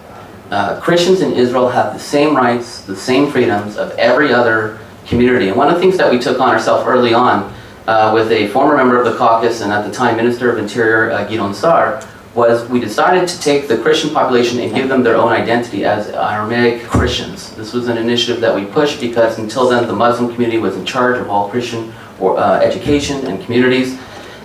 uh, 0.53 0.79
Christians 0.81 1.23
in 1.23 1.33
Israel 1.33 1.67
have 1.71 1.95
the 1.95 1.99
same 1.99 2.37
rights, 2.37 2.83
the 2.83 2.95
same 2.95 3.31
freedoms 3.31 3.79
of 3.79 3.91
every 3.93 4.35
other 4.35 4.79
community. 5.07 5.49
And 5.49 5.57
one 5.57 5.69
of 5.69 5.75
the 5.75 5.81
things 5.81 5.97
that 5.97 6.13
we 6.13 6.19
took 6.19 6.41
on 6.41 6.51
ourselves 6.51 6.87
early 6.87 7.15
on 7.15 7.53
uh, 7.87 8.13
with 8.15 8.31
a 8.31 8.49
former 8.49 8.77
member 8.77 8.99
of 8.99 9.05
the 9.05 9.17
caucus 9.17 9.61
and 9.61 9.73
at 9.73 9.85
the 9.87 9.93
time 9.93 10.17
Minister 10.17 10.51
of 10.51 10.59
Interior, 10.59 11.11
uh, 11.11 11.53
Sa'ar, 11.53 12.03
was 12.35 12.67
we 12.71 12.81
decided 12.81 13.29
to 13.29 13.41
take 13.41 13.69
the 13.69 13.77
Christian 13.77 14.11
population 14.11 14.59
and 14.61 14.75
give 14.75 14.89
them 14.89 15.03
their 15.03 15.17
own 15.17 15.33
identity 15.33 15.85
as 15.85 16.09
Aramaic 16.09 16.85
Christians. 16.85 17.55
This 17.57 17.75
was 17.75 17.89
an 17.89 17.99
initiative 17.99 18.41
that 18.41 18.55
we 18.55 18.65
pushed 18.65 19.01
because 19.01 19.39
until 19.39 19.69
then 19.69 19.87
the 19.87 19.93
Muslim 19.93 20.33
community 20.33 20.59
was 20.59 20.77
in 20.77 20.87
charge 20.87 21.19
of 21.19 21.29
all 21.29 21.51
Christian 21.51 21.93
or, 22.19 22.39
uh, 22.39 22.59
education 22.61 23.27
and 23.27 23.43
communities. 23.45 23.99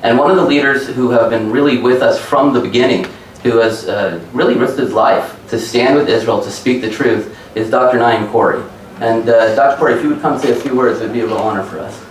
And 0.03 0.17
one 0.17 0.29
of 0.29 0.37
the 0.37 0.45
leaders 0.45 0.87
who 0.87 1.11
have 1.11 1.29
been 1.29 1.49
really 1.49 1.77
with 1.77 2.01
us 2.01 2.19
from 2.19 2.53
the 2.53 2.59
beginning 2.59 3.07
who 3.43 3.59
has 3.59 3.87
uh, 3.87 4.19
really 4.33 4.55
risked 4.55 4.79
his 4.79 4.91
life 4.91 5.39
to 5.49 5.59
stand 5.59 5.95
with 5.95 6.09
Israel 6.09 6.41
to 6.41 6.51
speak 6.51 6.81
the 6.81 6.89
truth 6.89 7.37
is 7.55 7.69
Dr. 7.69 7.99
Naim 7.99 8.27
Khoury. 8.27 8.67
And 8.99 9.29
uh, 9.29 9.55
Dr. 9.55 9.79
Khoury, 9.79 9.97
if 9.97 10.03
you 10.03 10.09
would 10.09 10.21
come 10.21 10.37
say 10.39 10.51
a 10.51 10.55
few 10.55 10.75
words, 10.75 10.99
it 10.99 11.03
would 11.03 11.13
be 11.13 11.21
a 11.21 11.25
real 11.25 11.37
honor 11.37 11.63
for 11.63 11.79
us. 11.79 12.06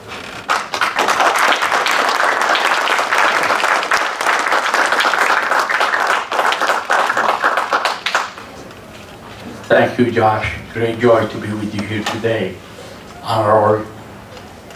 Thank 9.66 9.98
you, 9.98 10.12
Josh. 10.12 10.60
Great 10.72 11.00
joy 11.00 11.26
to 11.26 11.38
be 11.38 11.52
with 11.52 11.74
you 11.74 11.82
here 11.88 12.04
today. 12.04 12.54
Our 13.24 13.84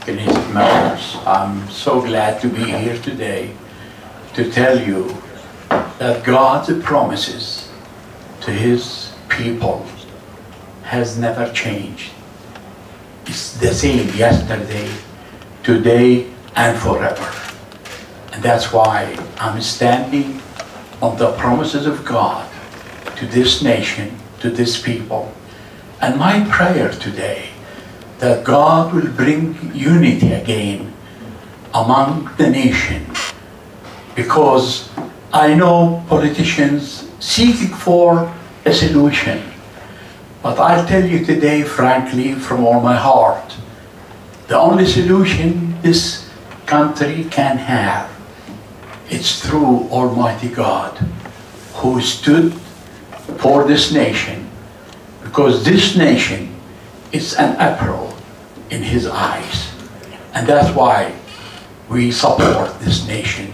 Knesset 0.00 0.52
members, 0.52 1.16
I'm 1.24 1.70
so 1.70 2.00
glad 2.00 2.40
to 2.40 2.48
be 2.48 2.64
here 2.64 2.98
today 2.98 3.54
to 4.34 4.50
tell 4.50 4.76
you 4.80 5.16
that 5.68 6.24
God's 6.24 6.76
promises 6.82 7.70
to 8.40 8.50
his 8.50 9.14
people 9.28 9.86
has 10.82 11.16
never 11.16 11.52
changed. 11.52 12.10
It's 13.26 13.56
the 13.60 13.72
same 13.72 14.08
yesterday, 14.16 14.90
today, 15.62 16.26
and 16.56 16.76
forever. 16.76 17.32
And 18.32 18.42
that's 18.42 18.72
why 18.72 19.16
I'm 19.38 19.62
standing 19.62 20.42
on 21.00 21.16
the 21.16 21.30
promises 21.36 21.86
of 21.86 22.04
God 22.04 22.50
to 23.18 23.26
this 23.26 23.62
nation, 23.62 24.19
to 24.40 24.50
this 24.50 24.80
people. 24.80 25.32
And 26.00 26.18
my 26.18 26.44
prayer 26.50 26.90
today 26.90 27.50
that 28.18 28.44
God 28.44 28.94
will 28.94 29.10
bring 29.12 29.74
unity 29.74 30.32
again 30.32 30.92
among 31.72 32.30
the 32.36 32.50
nation 32.50 33.06
because 34.14 34.90
I 35.32 35.54
know 35.54 36.04
politicians 36.08 37.08
seeking 37.20 37.68
for 37.68 38.34
a 38.64 38.72
solution. 38.72 39.42
But 40.42 40.58
I'll 40.58 40.86
tell 40.86 41.04
you 41.04 41.24
today, 41.24 41.62
frankly, 41.62 42.34
from 42.34 42.64
all 42.64 42.80
my 42.80 42.96
heart, 42.96 43.54
the 44.48 44.58
only 44.58 44.86
solution 44.86 45.80
this 45.82 46.28
country 46.66 47.24
can 47.30 47.58
have, 47.58 48.10
it's 49.08 49.40
through 49.40 49.88
Almighty 49.90 50.48
God, 50.48 50.96
who 51.74 52.00
stood 52.00 52.52
for 53.38 53.64
this 53.66 53.92
nation, 53.92 54.48
because 55.22 55.64
this 55.64 55.96
nation 55.96 56.54
is 57.12 57.34
an 57.34 57.56
apple 57.56 58.16
in 58.70 58.82
his 58.82 59.06
eyes. 59.06 59.72
And 60.34 60.46
that's 60.46 60.74
why 60.74 61.14
we 61.88 62.12
support 62.12 62.78
this 62.80 63.06
nation. 63.06 63.52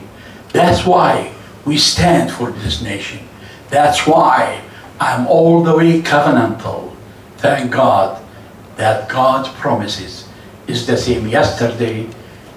That's 0.52 0.84
why 0.86 1.32
we 1.64 1.78
stand 1.78 2.30
for 2.30 2.50
this 2.50 2.82
nation. 2.82 3.26
That's 3.70 4.06
why 4.06 4.62
I'm 5.00 5.26
all 5.26 5.62
the 5.62 5.76
way 5.76 6.00
covenantal. 6.02 6.94
Thank 7.38 7.72
God 7.72 8.22
that 8.76 9.08
God's 9.08 9.48
promises 9.60 10.28
is 10.66 10.86
the 10.86 10.96
same 10.96 11.26
yesterday, 11.26 12.08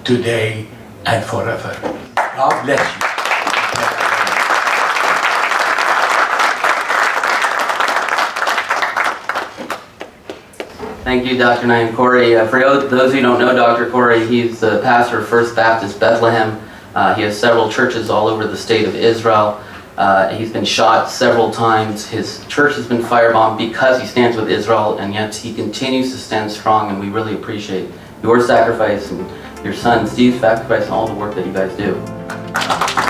today, 0.04 0.66
and 1.06 1.24
forever. 1.24 1.74
God 2.14 2.64
bless 2.64 3.02
you. 3.02 3.09
Thank 11.02 11.24
you, 11.24 11.38
Dr. 11.38 11.66
Naim 11.66 11.94
Khoury. 11.94 12.38
Uh, 12.38 12.46
for 12.46 12.60
those 12.60 13.14
who 13.14 13.22
don't 13.22 13.38
know 13.38 13.54
Dr. 13.56 13.90
Khoury, 13.90 14.28
he's 14.28 14.60
the 14.60 14.80
pastor 14.82 15.20
of 15.20 15.28
First 15.28 15.56
Baptist 15.56 15.98
Bethlehem. 15.98 16.60
Uh, 16.94 17.14
he 17.14 17.22
has 17.22 17.40
several 17.40 17.72
churches 17.72 18.10
all 18.10 18.28
over 18.28 18.46
the 18.46 18.56
state 18.56 18.86
of 18.86 18.94
Israel. 18.94 19.58
Uh, 19.96 20.28
he's 20.28 20.52
been 20.52 20.64
shot 20.64 21.08
several 21.08 21.50
times. 21.50 22.06
His 22.06 22.44
church 22.48 22.74
has 22.74 22.86
been 22.86 23.00
firebombed 23.00 23.56
because 23.56 23.98
he 23.98 24.06
stands 24.06 24.36
with 24.36 24.50
Israel, 24.50 24.98
and 24.98 25.14
yet 25.14 25.34
he 25.34 25.54
continues 25.54 26.12
to 26.12 26.18
stand 26.18 26.52
strong, 26.52 26.90
and 26.90 27.00
we 27.00 27.08
really 27.08 27.34
appreciate 27.34 27.90
your 28.22 28.38
sacrifice 28.42 29.10
and 29.10 29.26
your 29.64 29.72
son 29.72 30.06
Steve's 30.06 30.38
sacrifice 30.40 30.84
and 30.84 30.92
all 30.92 31.08
the 31.08 31.14
work 31.14 31.34
that 31.34 31.46
you 31.46 31.52
guys 31.52 31.74
do. 31.78 33.09